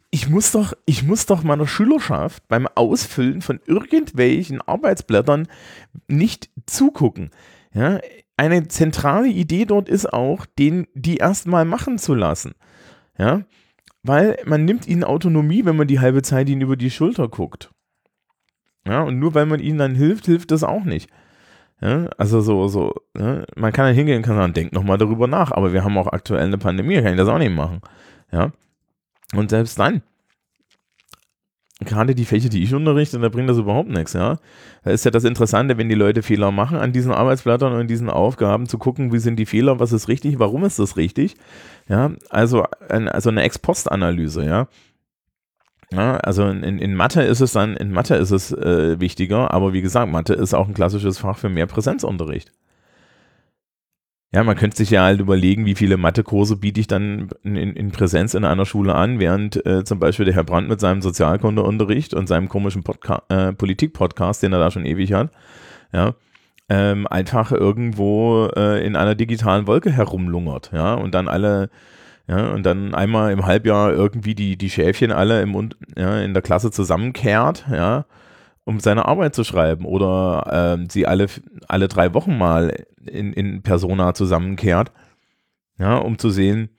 ich 0.09 0.29
muss 0.29 0.51
doch, 0.51 0.73
ich 0.85 1.03
muss 1.03 1.25
doch 1.25 1.43
meiner 1.43 1.67
Schülerschaft 1.67 2.47
beim 2.47 2.67
Ausfüllen 2.75 3.41
von 3.41 3.59
irgendwelchen 3.65 4.61
Arbeitsblättern 4.61 5.47
nicht 6.07 6.49
zugucken. 6.65 7.31
Ja, 7.73 7.99
eine 8.37 8.67
zentrale 8.67 9.27
Idee 9.27 9.65
dort 9.65 9.89
ist 9.89 10.11
auch, 10.11 10.45
den, 10.45 10.87
die 10.93 11.17
erstmal 11.17 11.65
machen 11.65 11.97
zu 11.97 12.13
lassen. 12.13 12.55
Ja, 13.17 13.43
weil 14.03 14.37
man 14.45 14.65
nimmt 14.65 14.87
ihnen 14.87 15.03
Autonomie, 15.03 15.65
wenn 15.65 15.77
man 15.77 15.87
die 15.87 15.99
halbe 15.99 16.21
Zeit 16.21 16.49
ihnen 16.49 16.61
über 16.61 16.75
die 16.75 16.91
Schulter 16.91 17.27
guckt. 17.29 17.71
Ja, 18.85 19.01
und 19.03 19.17
nur 19.17 19.33
weil 19.33 19.45
man 19.45 19.59
ihnen 19.59 19.77
dann 19.77 19.95
hilft, 19.95 20.25
hilft 20.25 20.51
das 20.51 20.63
auch 20.63 20.83
nicht. 20.83 21.09
Ja, 21.83 22.07
also 22.17 22.39
so, 22.39 22.69
so, 22.69 22.93
ja, 23.17 23.43
man 23.57 23.73
kann 23.73 23.87
ja 23.87 23.91
hingehen 23.91 24.17
und 24.17 24.23
kann 24.23 24.37
sagen, 24.37 24.53
denkt 24.53 24.73
nochmal 24.73 24.97
darüber 24.97 25.27
nach, 25.27 25.51
aber 25.51 25.73
wir 25.73 25.83
haben 25.83 25.97
auch 25.97 26.07
aktuell 26.07 26.45
eine 26.45 26.57
Pandemie, 26.57 26.95
kann 27.01 27.11
ich 27.11 27.17
das 27.17 27.27
auch 27.27 27.37
nicht 27.37 27.53
machen. 27.53 27.81
Ja. 28.31 28.53
Und 29.35 29.49
selbst 29.49 29.77
dann, 29.77 30.01
gerade 31.81 32.15
die 32.15 32.23
Fächer, 32.23 32.47
die 32.47 32.63
ich 32.63 32.73
unterrichte, 32.73 33.19
da 33.19 33.27
bringt 33.27 33.49
das 33.49 33.57
überhaupt 33.57 33.89
nichts, 33.89 34.13
ja. 34.13 34.37
Da 34.85 34.91
ist 34.91 35.03
ja 35.03 35.11
das 35.11 35.25
Interessante, 35.25 35.77
wenn 35.77 35.89
die 35.89 35.95
Leute 35.95 36.23
Fehler 36.23 36.51
machen 36.51 36.77
an 36.77 36.93
diesen 36.93 37.11
Arbeitsblättern 37.11 37.73
und 37.73 37.81
in 37.81 37.87
diesen 37.87 38.09
Aufgaben, 38.09 38.69
zu 38.69 38.77
gucken, 38.77 39.11
wie 39.11 39.19
sind 39.19 39.35
die 39.35 39.45
Fehler, 39.45 39.81
was 39.81 39.91
ist 39.91 40.07
richtig, 40.07 40.39
warum 40.39 40.63
ist 40.63 40.79
das 40.79 40.95
richtig, 40.95 41.35
ja. 41.89 42.11
Also, 42.29 42.65
ein, 42.87 43.09
also 43.09 43.29
eine 43.29 43.43
Ex-Post-Analyse, 43.43 44.45
ja. 44.45 44.69
Ja, 45.93 46.17
also 46.17 46.47
in, 46.47 46.79
in 46.79 46.95
Mathe 46.95 47.21
ist 47.21 47.41
es 47.41 47.51
dann, 47.53 47.75
in 47.75 47.91
Mathe 47.91 48.15
ist 48.15 48.31
es 48.31 48.51
äh, 48.51 48.99
wichtiger, 48.99 49.51
aber 49.51 49.73
wie 49.73 49.81
gesagt, 49.81 50.11
Mathe 50.11 50.33
ist 50.33 50.53
auch 50.53 50.67
ein 50.67 50.73
klassisches 50.73 51.19
Fach 51.19 51.37
für 51.37 51.49
mehr 51.49 51.67
Präsenzunterricht. 51.67 52.51
Ja, 54.33 54.43
man 54.43 54.55
könnte 54.55 54.77
sich 54.77 54.89
ja 54.89 55.03
halt 55.03 55.19
überlegen, 55.19 55.67
wie 55.67 55.75
viele 55.75 55.97
Mathekurse 55.97 56.55
biete 56.57 56.79
ich 56.79 56.87
dann 56.87 57.29
in, 57.43 57.55
in 57.55 57.91
Präsenz 57.91 58.33
in 58.33 58.45
einer 58.45 58.65
Schule 58.65 58.95
an, 58.95 59.19
während 59.19 59.63
äh, 59.67 59.83
zum 59.83 59.99
Beispiel 59.99 60.25
der 60.25 60.33
Herr 60.33 60.43
Brandt 60.43 60.67
mit 60.69 60.79
seinem 60.79 61.03
Sozialkundeunterricht 61.03 62.15
und 62.15 62.27
seinem 62.27 62.49
komischen 62.49 62.83
äh, 63.29 63.53
Politik-Podcast, 63.53 64.41
den 64.41 64.53
er 64.53 64.59
da 64.59 64.71
schon 64.71 64.87
ewig 64.87 65.13
hat, 65.13 65.29
ja, 65.93 66.15
ähm, 66.69 67.05
einfach 67.05 67.51
irgendwo 67.51 68.47
äh, 68.55 68.83
in 68.83 68.95
einer 68.95 69.13
digitalen 69.13 69.67
Wolke 69.67 69.91
herumlungert, 69.91 70.71
ja, 70.73 70.95
und 70.95 71.13
dann 71.13 71.27
alle 71.27 71.69
Ja, 72.27 72.51
und 72.51 72.63
dann 72.63 72.95
einmal 72.95 73.33
im 73.33 73.45
Halbjahr 73.45 73.91
irgendwie 73.91 74.33
die, 74.33 74.57
die 74.57 74.69
Schäfchen 74.69 75.11
alle 75.11 75.41
im, 75.41 75.71
ja, 75.97 76.21
in 76.21 76.33
der 76.33 76.41
Klasse 76.41 76.71
zusammenkehrt, 76.71 77.65
ja, 77.69 78.05
um 78.63 78.79
seine 78.79 79.05
Arbeit 79.05 79.35
zu 79.35 79.43
schreiben. 79.43 79.85
Oder 79.85 80.77
ähm, 80.79 80.89
sie 80.89 81.05
alle, 81.05 81.27
alle 81.67 81.89
drei 81.89 82.13
Wochen 82.13 82.37
mal 82.37 82.85
in, 83.05 83.33
in 83.33 83.61
Persona 83.61 84.13
zusammenkehrt, 84.13 84.93
ja, 85.77 85.97
um 85.97 86.17
zu 86.17 86.29
sehen, 86.29 86.69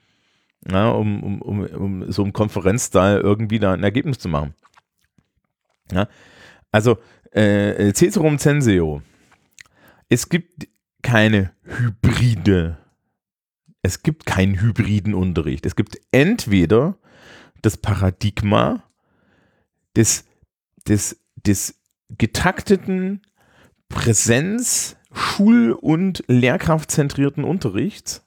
ja, 0.67 0.89
um, 0.89 1.23
um, 1.23 1.43
um, 1.43 1.67
um 1.67 2.13
so 2.13 2.25
im 2.25 2.33
Konferenzstyle 2.33 3.21
irgendwie 3.21 3.59
da 3.59 3.75
ein 3.75 3.85
Ergebnis 3.85 4.19
zu 4.19 4.31
machen. 4.31 4.55
Ja, 5.93 6.09
also 6.73 6.97
äh, 7.33 7.93
Ceterum 7.93 8.39
Censeo. 8.39 9.03
Es 10.09 10.31
gibt 10.31 10.69
keine 11.03 11.53
Hybride 11.65 12.79
es 13.85 14.03
gibt 14.03 14.25
keinen 14.25 14.63
hybriden 14.63 15.13
Unterricht. 15.13 15.67
Es 15.67 15.77
gibt 15.77 16.01
entweder 16.11 16.97
das 17.61 17.77
Paradigma 17.77 18.83
des, 19.95 20.25
des, 20.89 21.21
des 21.37 21.79
getakteten 22.09 23.21
Präsenz-, 23.91 24.97
Schul- 25.13 25.73
und 25.73 26.25
Lehrkraftzentrierten 26.29 27.45
Unterrichts. 27.45 28.27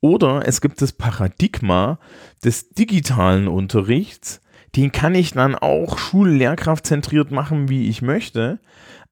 Oder 0.00 0.42
es 0.46 0.60
gibt 0.60 0.82
das 0.82 0.92
Paradigma 0.92 2.00
des 2.44 2.70
digitalen 2.70 3.46
Unterrichts, 3.46 4.40
den 4.74 4.90
kann 4.90 5.14
ich 5.14 5.32
dann 5.32 5.54
auch 5.54 5.98
schul-lehrkraftzentriert 5.98 7.30
machen, 7.30 7.68
wie 7.68 7.88
ich 7.88 8.02
möchte 8.02 8.58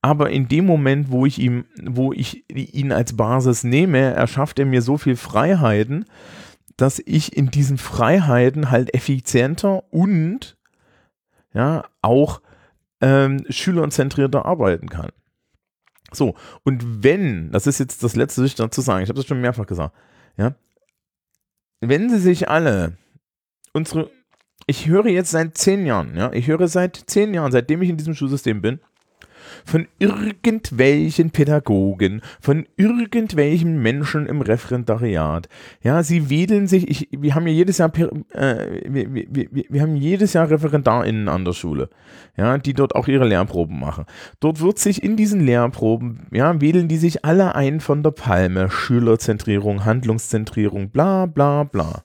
aber 0.07 0.31
in 0.31 0.47
dem 0.47 0.67
Moment, 0.67 1.11
wo 1.11 1.27
ich 1.27 1.41
ihm, 1.41 1.65
wo 1.83 2.13
ich 2.13 2.49
ihn 2.49 2.93
als 2.93 3.17
Basis 3.17 3.65
nehme, 3.65 3.99
erschafft 3.99 4.57
er 4.61 4.65
mir 4.65 4.81
so 4.81 4.99
viel 4.99 5.17
Freiheiten, 5.17 6.05
dass 6.77 7.03
ich 7.05 7.37
in 7.37 7.51
diesen 7.51 7.77
Freiheiten 7.77 8.71
halt 8.71 8.95
effizienter 8.95 9.83
und 9.93 10.57
ja 11.53 11.87
auch 12.03 12.41
ähm, 13.01 13.45
schülerzentrierter 13.49 14.47
arbeiten 14.47 14.89
kann. 14.89 15.11
So, 16.13 16.37
und 16.63 17.03
wenn, 17.03 17.51
das 17.51 17.67
ist 17.67 17.81
jetzt 17.81 18.05
das 18.05 18.15
Letzte, 18.15 18.43
was 18.43 18.51
ich 18.51 18.55
dazu 18.55 18.83
sagen, 18.83 19.03
ich 19.03 19.09
habe 19.09 19.19
das 19.19 19.27
schon 19.27 19.41
mehrfach 19.41 19.67
gesagt, 19.67 19.93
ja, 20.37 20.55
wenn 21.81 22.11
sie 22.11 22.21
sich 22.21 22.49
alle, 22.49 22.97
unsere, 23.73 24.09
ich 24.69 24.87
höre 24.87 25.09
jetzt 25.09 25.33
seit 25.33 25.59
zehn 25.59 25.85
Jahren, 25.85 26.17
ja, 26.17 26.33
ich 26.33 26.47
höre 26.47 26.69
seit 26.69 26.97
zehn 26.97 27.35
Jahren, 27.35 27.51
seitdem 27.51 27.83
ich 27.83 27.89
in 27.89 27.97
diesem 27.97 28.15
Schulsystem 28.15 28.63
bin, 28.63 28.79
von 29.65 29.87
irgendwelchen 29.99 31.31
Pädagogen, 31.31 32.23
von 32.41 32.67
irgendwelchen 32.77 33.81
Menschen 33.81 34.27
im 34.27 34.41
Referendariat. 34.41 35.49
Ja, 35.83 36.03
sie 36.03 36.31
wedeln 36.31 36.67
sich, 36.67 36.89
ich, 36.89 37.09
wir 37.11 37.35
haben 37.35 37.47
ja 37.47 37.53
jedes 37.53 37.79
Jahr, 37.79 37.93
äh, 37.97 38.81
wir, 38.89 39.15
wir, 39.15 39.27
wir, 39.31 39.65
wir 39.69 39.83
haben 39.83 39.97
jedes 39.97 40.33
Jahr 40.33 40.51
ReferendarInnen 40.51 41.29
an 41.29 41.45
der 41.45 41.53
Schule, 41.53 41.91
ja, 42.37 42.59
die 42.59 42.75
dort 42.75 42.95
auch 42.95 43.09
ihre 43.09 43.27
Lehrproben 43.27 43.79
machen. 43.79 44.05
Dort 44.41 44.61
wird 44.61 44.79
sich 44.79 45.03
in 45.03 45.17
diesen 45.17 45.41
Lehrproben, 45.41 46.27
ja, 46.33 46.61
wedeln 46.61 46.89
die 46.89 46.99
sich 46.99 47.25
alle 47.25 47.55
ein 47.55 47.81
von 47.81 48.03
der 48.03 48.11
Palme, 48.11 48.71
Schülerzentrierung, 48.71 49.85
Handlungszentrierung, 49.85 50.91
bla 50.91 51.27
bla 51.27 51.65
bla. 51.65 52.05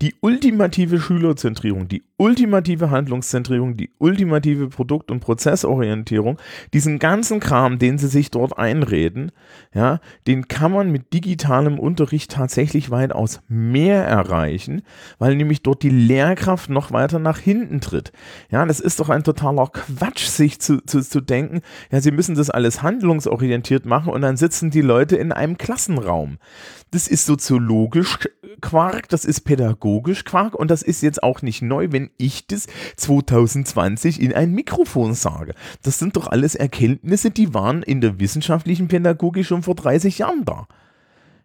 Die 0.00 0.14
ultimative 0.20 1.00
Schülerzentrierung, 1.00 1.88
die 1.88 2.02
ultimative 2.22 2.90
Handlungszentrierung, 2.90 3.76
die 3.76 3.90
ultimative 3.98 4.68
Produkt- 4.68 5.10
und 5.10 5.18
Prozessorientierung, 5.18 6.38
diesen 6.72 7.00
ganzen 7.00 7.40
Kram, 7.40 7.80
den 7.80 7.98
sie 7.98 8.06
sich 8.06 8.30
dort 8.30 8.56
einreden, 8.56 9.32
ja, 9.74 9.98
den 10.28 10.46
kann 10.46 10.70
man 10.70 10.92
mit 10.92 11.12
digitalem 11.12 11.80
Unterricht 11.80 12.30
tatsächlich 12.30 12.92
weitaus 12.92 13.40
mehr 13.48 14.04
erreichen, 14.04 14.82
weil 15.18 15.34
nämlich 15.34 15.62
dort 15.64 15.82
die 15.82 15.90
Lehrkraft 15.90 16.70
noch 16.70 16.92
weiter 16.92 17.18
nach 17.18 17.38
hinten 17.38 17.80
tritt. 17.80 18.12
Ja, 18.52 18.64
das 18.66 18.78
ist 18.78 19.00
doch 19.00 19.08
ein 19.08 19.24
totaler 19.24 19.66
Quatsch, 19.66 20.26
sich 20.26 20.60
zu, 20.60 20.80
zu, 20.86 21.00
zu 21.00 21.20
denken, 21.20 21.60
ja, 21.90 22.00
sie 22.00 22.12
müssen 22.12 22.36
das 22.36 22.50
alles 22.50 22.82
handlungsorientiert 22.82 23.84
machen 23.84 24.12
und 24.12 24.22
dann 24.22 24.36
sitzen 24.36 24.70
die 24.70 24.80
Leute 24.80 25.16
in 25.16 25.32
einem 25.32 25.58
Klassenraum. 25.58 26.38
Das 26.92 27.08
ist 27.08 27.26
soziologisch 27.26 28.28
Quark, 28.60 29.08
das 29.08 29.24
ist 29.24 29.40
pädagogisch 29.40 30.24
Quark 30.24 30.54
und 30.54 30.70
das 30.70 30.82
ist 30.82 31.02
jetzt 31.02 31.22
auch 31.22 31.42
nicht 31.42 31.62
neu, 31.62 31.88
wenn 31.90 32.10
ich 32.18 32.46
das 32.46 32.66
2020 32.96 34.20
in 34.20 34.32
ein 34.32 34.52
Mikrofon 34.52 35.14
sage. 35.14 35.54
Das 35.82 35.98
sind 35.98 36.16
doch 36.16 36.28
alles 36.28 36.54
Erkenntnisse, 36.54 37.30
die 37.30 37.54
waren 37.54 37.82
in 37.82 38.00
der 38.00 38.20
wissenschaftlichen 38.20 38.88
Pädagogik 38.88 39.46
schon 39.46 39.62
vor 39.62 39.74
30 39.74 40.18
Jahren 40.18 40.44
da. 40.44 40.66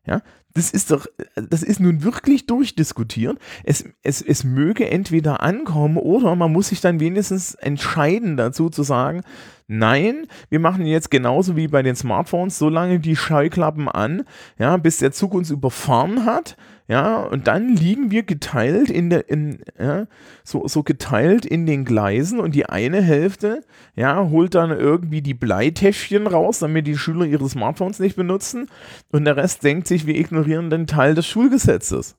Ja, 0.05 0.21
das 0.53 0.71
ist 0.71 0.89
doch, 0.91 1.05
das 1.35 1.61
ist 1.61 1.79
nun 1.79 2.01
wirklich 2.01 2.47
durchdiskutiert. 2.47 3.37
Es, 3.63 3.85
es, 4.03 4.21
es 4.21 4.43
möge 4.43 4.89
entweder 4.89 5.43
ankommen 5.43 5.97
oder 5.97 6.35
man 6.35 6.51
muss 6.51 6.69
sich 6.69 6.81
dann 6.81 6.99
wenigstens 6.99 7.55
entscheiden 7.55 8.37
dazu 8.37 8.69
zu 8.69 8.83
sagen, 8.83 9.21
nein, 9.67 10.27
wir 10.49 10.59
machen 10.59 10.85
jetzt 10.85 11.11
genauso 11.11 11.55
wie 11.55 11.67
bei 11.67 11.83
den 11.83 11.95
Smartphones 11.95 12.57
so 12.57 12.69
lange 12.69 12.99
die 12.99 13.15
Scheuklappen 13.15 13.89
an, 13.89 14.23
ja, 14.57 14.77
bis 14.77 14.97
der 14.97 15.11
Zug 15.11 15.33
uns 15.33 15.51
überfahren 15.51 16.25
hat, 16.25 16.57
ja, 16.87 17.21
und 17.21 17.47
dann 17.47 17.75
liegen 17.75 18.11
wir 18.11 18.23
geteilt 18.23 18.89
in 18.89 19.09
der, 19.09 19.29
in, 19.29 19.59
ja, 19.77 20.07
so, 20.45 20.67
so 20.67 20.83
geteilt 20.83 21.45
in 21.45 21.65
den 21.65 21.83
Gleisen 21.83 22.39
und 22.39 22.55
die 22.55 22.65
eine 22.65 23.01
Hälfte, 23.01 23.61
ja, 23.95 24.29
holt 24.29 24.55
dann 24.55 24.71
irgendwie 24.71 25.21
die 25.21 25.33
Bleitäschchen 25.33 26.27
raus, 26.27 26.59
damit 26.59 26.87
die 26.87 26.97
Schüler 26.97 27.25
ihre 27.25 27.49
Smartphones 27.49 27.99
nicht 27.99 28.15
benutzen 28.15 28.69
und 29.11 29.25
der 29.25 29.35
Rest 29.35 29.65
denkt 29.65 29.87
sich, 29.87 30.07
wir 30.07 30.15
ignorieren 30.15 30.69
den 30.69 30.87
Teil 30.87 31.13
des 31.13 31.27
Schulgesetzes. 31.27 32.17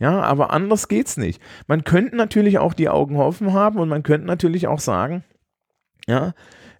Ja, 0.00 0.20
aber 0.20 0.52
anders 0.52 0.88
geht's 0.88 1.16
nicht. 1.16 1.40
Man 1.68 1.84
könnte 1.84 2.16
natürlich 2.16 2.58
auch 2.58 2.74
die 2.74 2.88
Augen 2.88 3.16
offen 3.16 3.52
haben 3.52 3.78
und 3.78 3.88
man 3.88 4.02
könnte 4.02 4.26
natürlich 4.26 4.66
auch 4.66 4.80
sagen, 4.80 5.22
ja, 6.06 6.34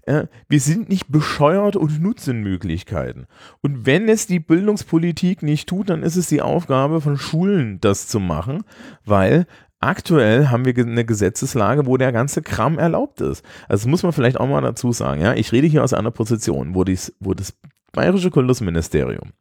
äh, 0.07 0.27
wir 0.49 0.61
sind 0.61 0.89
nicht 0.89 1.11
bescheuert 1.11 1.77
und 1.77 2.01
nutzen 2.01 2.43
Möglichkeiten. 2.43 3.27
Und 3.61 3.87
wenn 3.87 4.09
es 4.09 4.27
die 4.27 4.41
Bildungspolitik 4.41 5.43
nicht 5.43 5.69
tut, 5.69 5.91
dann 5.91 6.03
ist 6.03 6.17
es 6.17 6.29
die 6.29 6.43
Aufgabe 6.43 7.01
von 7.01 7.17
Schulen, 7.17 7.81
das 7.81 8.07
zu 8.07 8.21
machen, 8.21 8.65
weil 9.05 9.47
aktuell 9.81 10.49
haben 10.49 10.65
wir 10.65 10.77
eine 10.77 11.05
Gesetzeslage, 11.05 11.87
wo 11.87 11.97
der 11.97 12.13
ganze 12.13 12.43
Kram 12.43 12.79
erlaubt 12.79 13.21
ist. 13.21 13.45
Also 13.69 13.83
das 13.83 13.87
muss 13.87 14.03
man 14.03 14.13
vielleicht 14.13 14.39
auch 14.39 14.49
mal 14.49 14.61
dazu 14.61 14.93
sagen. 14.93 15.21
Ja, 15.21 15.35
ich 15.35 15.53
rede 15.53 15.67
hier 15.67 15.85
aus 15.85 15.93
einer 15.93 16.11
Position, 16.11 16.75
wo, 16.75 16.85
dies, 16.85 17.15
wo 17.21 17.35
das 17.35 17.55
Bayerische 17.93 18.31
Kultusministerium 18.31 19.33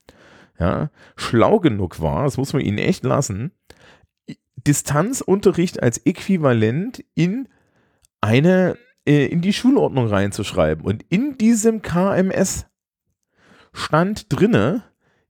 ja, 0.60 0.92
schlau 1.16 1.60
genug 1.60 2.00
war, 2.00 2.24
das 2.24 2.38
muss 2.38 2.54
man 2.54 2.62
ihnen 2.62 2.78
echt 2.78 3.04
lassen, 3.04 3.52
Distanzunterricht 4.56 5.82
als 5.82 5.98
Äquivalent 6.06 7.04
in 7.16 7.50
eine 8.22 8.78
äh, 9.08 9.26
in 9.26 9.42
die 9.42 9.54
Schulordnung 9.54 10.08
reinzuschreiben. 10.08 10.84
Und 10.84 11.06
in 11.10 11.38
diesem 11.38 11.82
KMS 11.82 12.66
stand 13.74 14.26
drinne, 14.30 14.84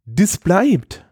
das 0.06 0.38
bleibt. 0.38 1.06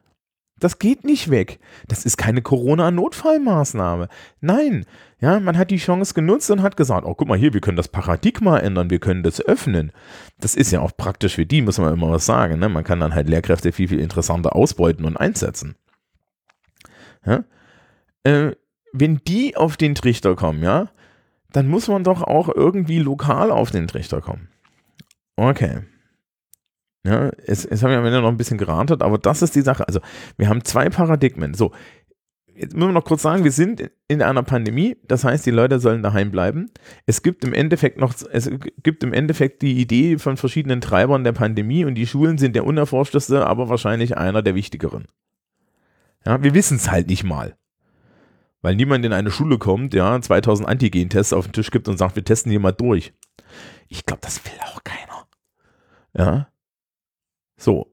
Das 0.60 0.78
geht 0.78 1.04
nicht 1.04 1.32
weg. 1.32 1.60
Das 1.88 2.06
ist 2.06 2.17
keine 2.17 2.43
Corona-Notfallmaßnahme. 2.43 4.10
Nein, 4.41 4.86
ja, 5.19 5.39
man 5.39 5.58
hat 5.58 5.71
die 5.71 5.78
Chance 5.78 6.13
genutzt 6.13 6.52
und 6.52 6.62
hat 6.62 6.78
gesagt, 6.78 7.06
oh, 7.06 7.15
guck 7.15 7.28
mal 7.28 7.38
hier, 7.38 7.54
wir 7.54 7.62
können 7.62 7.78
das 7.78 7.88
Paradigma 7.88 8.60
ändern, 8.60 8.91
wir 8.91 9.00
können 9.00 9.24
das 9.24 9.41
öffnen. 9.41 9.91
Das 10.39 10.56
ist 10.56 10.71
ja 10.71 10.82
auch 10.82 10.95
praktisch 10.95 11.36
für 11.36 11.47
die, 11.47 11.63
muss 11.63 11.80
man 11.80 11.93
immer 11.93 12.12
was 12.12 12.28
sagen. 12.28 12.60
Ne? 12.60 12.69
Man 12.69 12.84
kann 12.84 13.00
dann 13.00 13.15
halt 13.15 13.28
Lehrkräfte 13.28 13.71
viel, 13.71 13.88
viel 13.88 14.00
interessanter 14.00 14.56
ausbeuten 14.56 15.06
und 15.06 15.17
einsetzen. 15.17 15.76
Ja? 17.26 17.43
Äh, 18.24 18.52
wenn 18.93 19.21
die 19.28 19.58
auf 19.58 19.78
den 19.78 19.95
Trichter 19.95 20.36
kommen, 20.36 20.62
ja, 20.62 20.89
dann 21.52 21.68
muss 21.68 21.88
man 21.88 22.04
doch 22.04 22.24
auch 22.24 22.50
irgendwie 22.54 23.00
lokal 23.00 23.52
auf 23.52 23.72
den 23.72 23.88
Trichter 23.88 24.22
kommen. 24.22 24.50
Okay. 25.36 25.82
Ja, 27.06 27.32
es, 27.46 27.66
es 27.66 27.82
haben 27.82 27.92
wir 27.92 27.98
am 27.98 28.06
Ende 28.06 28.22
noch 28.22 28.30
ein 28.30 28.38
bisschen 28.38 28.60
geratet, 28.60 29.02
aber 29.02 29.18
das 29.18 29.42
ist 29.42 29.56
die 29.56 29.62
Sache. 29.62 29.88
Also, 29.88 30.02
wir 30.38 30.50
haben 30.50 30.64
zwei 30.64 30.90
Paradigmen. 30.90 31.56
So, 31.56 31.72
jetzt 32.54 32.76
müssen 32.76 32.90
wir 32.90 32.94
noch 32.94 33.06
kurz 33.06 33.24
sagen, 33.24 33.44
wir 33.44 33.52
sind 33.52 33.90
in 34.08 34.22
einer 34.22 34.44
Pandemie, 34.44 34.98
das 35.08 35.24
heißt, 35.24 35.46
die 35.46 35.52
Leute 35.52 35.80
sollen 35.80 36.04
daheim 36.04 36.32
bleiben. 36.32 36.70
Es 37.08 37.24
gibt 37.24 37.44
im 37.44 37.54
Endeffekt 37.54 37.98
noch, 37.98 38.14
es 38.32 38.50
gibt 38.84 39.04
im 39.04 39.14
Endeffekt 39.14 39.64
die 39.64 39.80
Idee 39.80 40.20
von 40.20 40.38
verschiedenen 40.38 40.80
Treibern 40.80 41.24
der 41.24 41.32
Pandemie 41.32 41.86
und 41.86 41.96
die 41.96 42.06
Schulen 42.06 42.38
sind 42.38 42.56
der 42.56 42.66
unerforschteste, 42.66 43.46
aber 43.48 43.68
wahrscheinlich 43.68 44.18
einer 44.18 44.44
der 44.44 44.54
wichtigeren. 44.54 45.06
Ja, 46.24 46.44
wir 46.44 46.54
wissen 46.54 46.78
es 46.78 46.92
halt 46.92 47.08
nicht 47.08 47.24
mal. 47.24 47.56
Weil 48.62 48.76
niemand 48.76 49.06
in 49.06 49.13
eine 49.13 49.32
Schule 49.32 49.58
kommt, 49.58 49.93
ja, 49.93 50.19
2000 50.19 50.67
Antigen-Tests 50.67 51.34
auf 51.34 51.47
den 51.47 51.54
Tisch 51.54 51.71
gibt 51.71 51.88
und 51.88 51.97
sagt, 51.97 52.15
wir 52.15 52.24
testen 52.24 52.52
hier 52.52 52.60
mal 52.60 52.71
durch. 52.71 53.13
Ich 53.88 54.06
glaube, 54.06 54.21
das 54.21 54.43
will 54.45 54.54
auch 54.65 54.84
keiner. 54.84 55.28
Ja. 56.13 56.47
So. 57.58 57.91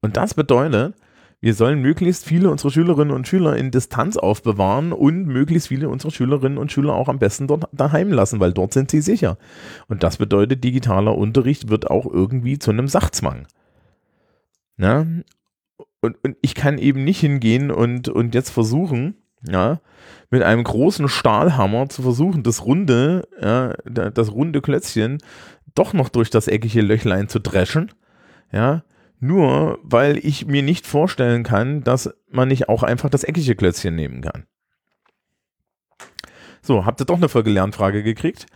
Und 0.00 0.16
das 0.16 0.34
bedeutet, 0.34 0.94
wir 1.40 1.54
sollen 1.54 1.80
möglichst 1.80 2.24
viele 2.24 2.50
unserer 2.50 2.70
Schülerinnen 2.70 3.14
und 3.14 3.26
Schüler 3.26 3.56
in 3.56 3.70
Distanz 3.70 4.16
aufbewahren 4.16 4.92
und 4.92 5.26
möglichst 5.26 5.68
viele 5.68 5.88
unserer 5.88 6.10
Schülerinnen 6.10 6.58
und 6.58 6.70
Schüler 6.70 6.94
auch 6.94 7.08
am 7.08 7.18
besten 7.18 7.46
dort 7.46 7.68
daheim 7.72 8.10
lassen, 8.10 8.40
weil 8.40 8.52
dort 8.52 8.72
sind 8.72 8.90
sie 8.90 9.00
sicher. 9.00 9.38
Und 9.86 10.02
das 10.02 10.18
bedeutet, 10.18 10.62
digitaler 10.64 11.16
Unterricht 11.16 11.68
wird 11.68 11.90
auch 11.90 12.06
irgendwie 12.06 12.58
zu 12.58 12.70
einem 12.70 12.88
Sachzwang. 12.88 13.46
Ja? 14.76 15.06
und, 16.00 16.16
und 16.22 16.36
ich 16.40 16.54
kann 16.54 16.78
eben 16.78 17.04
nicht 17.04 17.20
hingehen 17.20 17.70
und, 17.70 18.08
und 18.08 18.34
jetzt 18.34 18.50
versuchen, 18.50 19.16
ja, 19.46 19.80
mit 20.30 20.42
einem 20.42 20.64
großen 20.64 21.08
Stahlhammer 21.08 21.88
zu 21.88 22.02
versuchen, 22.02 22.42
das 22.42 22.64
runde, 22.64 23.28
ja, 23.40 23.74
das 23.84 24.32
runde 24.32 24.60
Klötzchen 24.60 25.18
doch 25.74 25.92
noch 25.92 26.08
durch 26.08 26.30
das 26.30 26.48
eckige 26.48 26.82
Löchlein 26.82 27.28
zu 27.28 27.38
dreschen, 27.38 27.92
ja, 28.52 28.82
nur 29.20 29.78
weil 29.82 30.18
ich 30.18 30.46
mir 30.46 30.62
nicht 30.62 30.86
vorstellen 30.86 31.42
kann, 31.42 31.82
dass 31.82 32.10
man 32.30 32.48
nicht 32.48 32.68
auch 32.68 32.82
einfach 32.82 33.10
das 33.10 33.24
eckige 33.24 33.54
Klötzchen 33.54 33.94
nehmen 33.94 34.20
kann. 34.20 34.44
So, 36.62 36.84
habt 36.84 37.00
ihr 37.00 37.06
doch 37.06 37.16
eine 37.16 37.28
Folge-Lernfrage 37.28 38.02
gekriegt? 38.02 38.46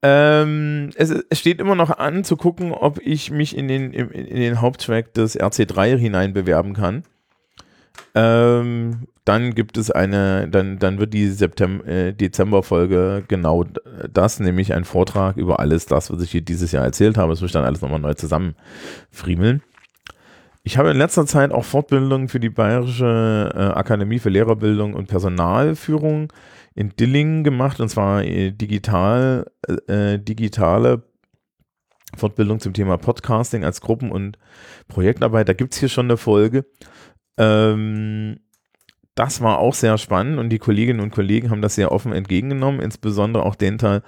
Ähm, 0.00 0.90
es, 0.94 1.10
es, 1.10 1.38
steht 1.40 1.60
immer 1.60 1.74
noch 1.74 1.90
an, 1.90 2.22
zu 2.22 2.36
gucken, 2.36 2.72
ob 2.72 3.00
ich 3.00 3.32
mich 3.32 3.56
in 3.56 3.66
den, 3.66 3.92
in, 3.92 4.10
in 4.10 4.36
den 4.36 4.60
Haupttrack 4.60 5.12
des 5.12 5.38
RC3 5.38 5.96
hinein 5.96 6.32
bewerben 6.32 6.72
kann. 6.72 7.02
Ähm, 8.14 9.08
dann 9.28 9.54
gibt 9.54 9.76
es 9.76 9.90
eine, 9.90 10.48
dann, 10.48 10.78
dann 10.78 10.98
wird 10.98 11.12
die 11.12 11.26
äh, 11.26 12.12
Dezember-Folge 12.14 13.24
genau 13.28 13.64
das, 14.10 14.40
nämlich 14.40 14.72
ein 14.72 14.84
Vortrag 14.84 15.36
über 15.36 15.60
alles 15.60 15.84
das, 15.84 16.10
was 16.10 16.22
ich 16.22 16.30
hier 16.30 16.40
dieses 16.40 16.72
Jahr 16.72 16.84
erzählt 16.84 17.18
habe. 17.18 17.32
Das 17.32 17.42
muss 17.42 17.48
ich 17.48 17.52
dann 17.52 17.66
alles 17.66 17.82
nochmal 17.82 18.00
neu 18.00 18.14
zusammenfriemeln. 18.14 19.62
Ich 20.62 20.78
habe 20.78 20.90
in 20.90 20.96
letzter 20.96 21.26
Zeit 21.26 21.52
auch 21.52 21.64
Fortbildungen 21.64 22.28
für 22.28 22.40
die 22.40 22.48
Bayerische 22.48 23.52
äh, 23.54 23.58
Akademie 23.58 24.18
für 24.18 24.30
Lehrerbildung 24.30 24.94
und 24.94 25.08
Personalführung 25.08 26.32
in 26.74 26.94
Dillingen 26.96 27.44
gemacht, 27.44 27.80
und 27.80 27.90
zwar 27.90 28.24
äh, 28.24 28.48
äh, 28.48 30.18
digitale 30.18 31.02
Fortbildung 32.16 32.60
zum 32.60 32.72
Thema 32.72 32.96
Podcasting 32.96 33.62
als 33.62 33.82
Gruppen- 33.82 34.10
und 34.10 34.38
Projektarbeit. 34.88 35.50
Da 35.50 35.52
gibt 35.52 35.74
es 35.74 35.80
hier 35.80 35.90
schon 35.90 36.06
eine 36.06 36.16
Folge. 36.16 36.64
Ähm, 37.36 38.40
das 39.18 39.40
war 39.40 39.58
auch 39.58 39.74
sehr 39.74 39.98
spannend 39.98 40.38
und 40.38 40.50
die 40.50 40.58
Kolleginnen 40.58 41.00
und 41.00 41.10
Kollegen 41.10 41.50
haben 41.50 41.62
das 41.62 41.74
sehr 41.74 41.90
offen 41.90 42.12
entgegengenommen, 42.12 42.80
insbesondere 42.80 43.44
auch 43.44 43.56
den 43.56 43.78
Teil, 43.78 44.02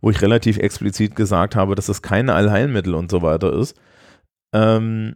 wo 0.00 0.10
ich 0.10 0.20
relativ 0.22 0.58
explizit 0.58 1.14
gesagt 1.14 1.54
habe, 1.54 1.76
dass 1.76 1.88
es 1.88 2.02
keine 2.02 2.34
Allheilmittel 2.34 2.94
und 2.94 3.10
so 3.10 3.22
weiter 3.22 3.52
ist. 3.52 3.78
Ähm, 4.52 5.14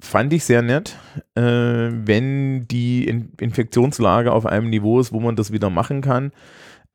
fand 0.00 0.32
ich 0.32 0.44
sehr 0.44 0.62
nett, 0.62 0.96
äh, 1.34 1.40
wenn 1.42 2.68
die 2.68 3.08
In 3.08 3.32
Infektionslage 3.40 4.32
auf 4.32 4.44
einem 4.44 4.68
Niveau 4.68 5.00
ist, 5.00 5.12
wo 5.12 5.20
man 5.20 5.36
das 5.36 5.50
wieder 5.50 5.70
machen 5.70 6.02
kann 6.02 6.32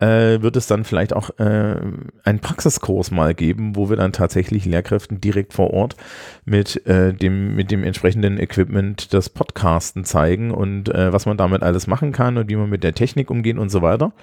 äh, 0.04 0.42
wird 0.42 0.58
es 0.58 0.68
dann 0.68 0.84
vielleicht 0.84 1.13
auch 1.13 1.30
äh, 1.39 1.80
einen 2.24 2.39
Praxiskurs 2.39 3.12
mal 3.12 3.34
geben, 3.34 3.76
wo 3.78 3.89
wir 3.89 3.96
dann 3.96 4.12
tatsächlich 4.12 4.66
Lehrkräften 4.66 5.22
direkt 5.22 5.54
vor 5.54 5.72
Ort 5.72 5.96
mit, 6.44 6.86
äh, 6.86 7.13
dem, 7.13 7.56
mit 7.56 7.72
dem 7.72 7.84
entsprechenden 7.84 8.38
Equipment 8.38 9.13
das 9.13 9.30
Podcasten 9.30 10.04
zeigen 10.04 10.52
und 10.52 10.89
äh, 10.89 11.13
was 11.13 11.26
man 11.26 11.38
damit 11.38 11.63
alles 11.63 11.88
machen 11.88 12.12
kann 12.12 12.38
und 12.38 12.50
wie 12.50 12.58
man 12.58 12.70
mit 12.70 12.84
der 12.84 12.94
Technik 12.94 13.32
umgeht 13.32 13.58
und 13.58 13.70
so 13.70 13.82
weiter. 13.82 14.13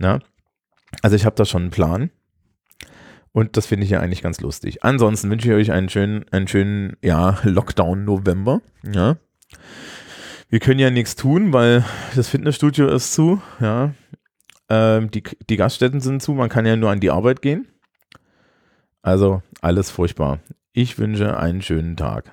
Ja. 0.00 0.20
Also 1.02 1.16
ich 1.16 1.26
habe 1.26 1.36
da 1.36 1.44
schon 1.44 1.62
einen 1.62 1.70
Plan. 1.70 2.10
Und 3.32 3.58
das 3.58 3.66
finde 3.66 3.84
ich 3.84 3.90
ja 3.90 4.00
eigentlich 4.00 4.22
ganz 4.22 4.40
lustig. 4.40 4.82
Ansonsten 4.82 5.30
wünsche 5.30 5.48
ich 5.48 5.54
euch 5.54 5.72
einen 5.72 5.90
schönen, 5.90 6.24
einen 6.30 6.48
schönen, 6.48 6.96
ja, 7.02 7.38
Lockdown-November. 7.42 8.62
Ja. 8.90 9.16
Wir 10.48 10.60
können 10.60 10.80
ja 10.80 10.90
nichts 10.90 11.14
tun, 11.14 11.52
weil 11.52 11.84
das 12.16 12.28
Fitnessstudio 12.28 12.88
ist 12.88 13.12
zu. 13.12 13.42
Ja. 13.60 13.92
Ähm, 14.68 15.10
die, 15.10 15.22
die 15.48 15.56
Gaststätten 15.56 16.00
sind 16.00 16.22
zu, 16.22 16.32
man 16.32 16.48
kann 16.48 16.66
ja 16.66 16.76
nur 16.76 16.90
an 16.90 17.00
die 17.00 17.10
Arbeit 17.10 17.42
gehen. 17.42 17.68
Also 19.02 19.42
alles 19.60 19.90
furchtbar. 19.90 20.40
Ich 20.72 20.98
wünsche 20.98 21.38
einen 21.38 21.62
schönen 21.62 21.96
Tag. 21.96 22.32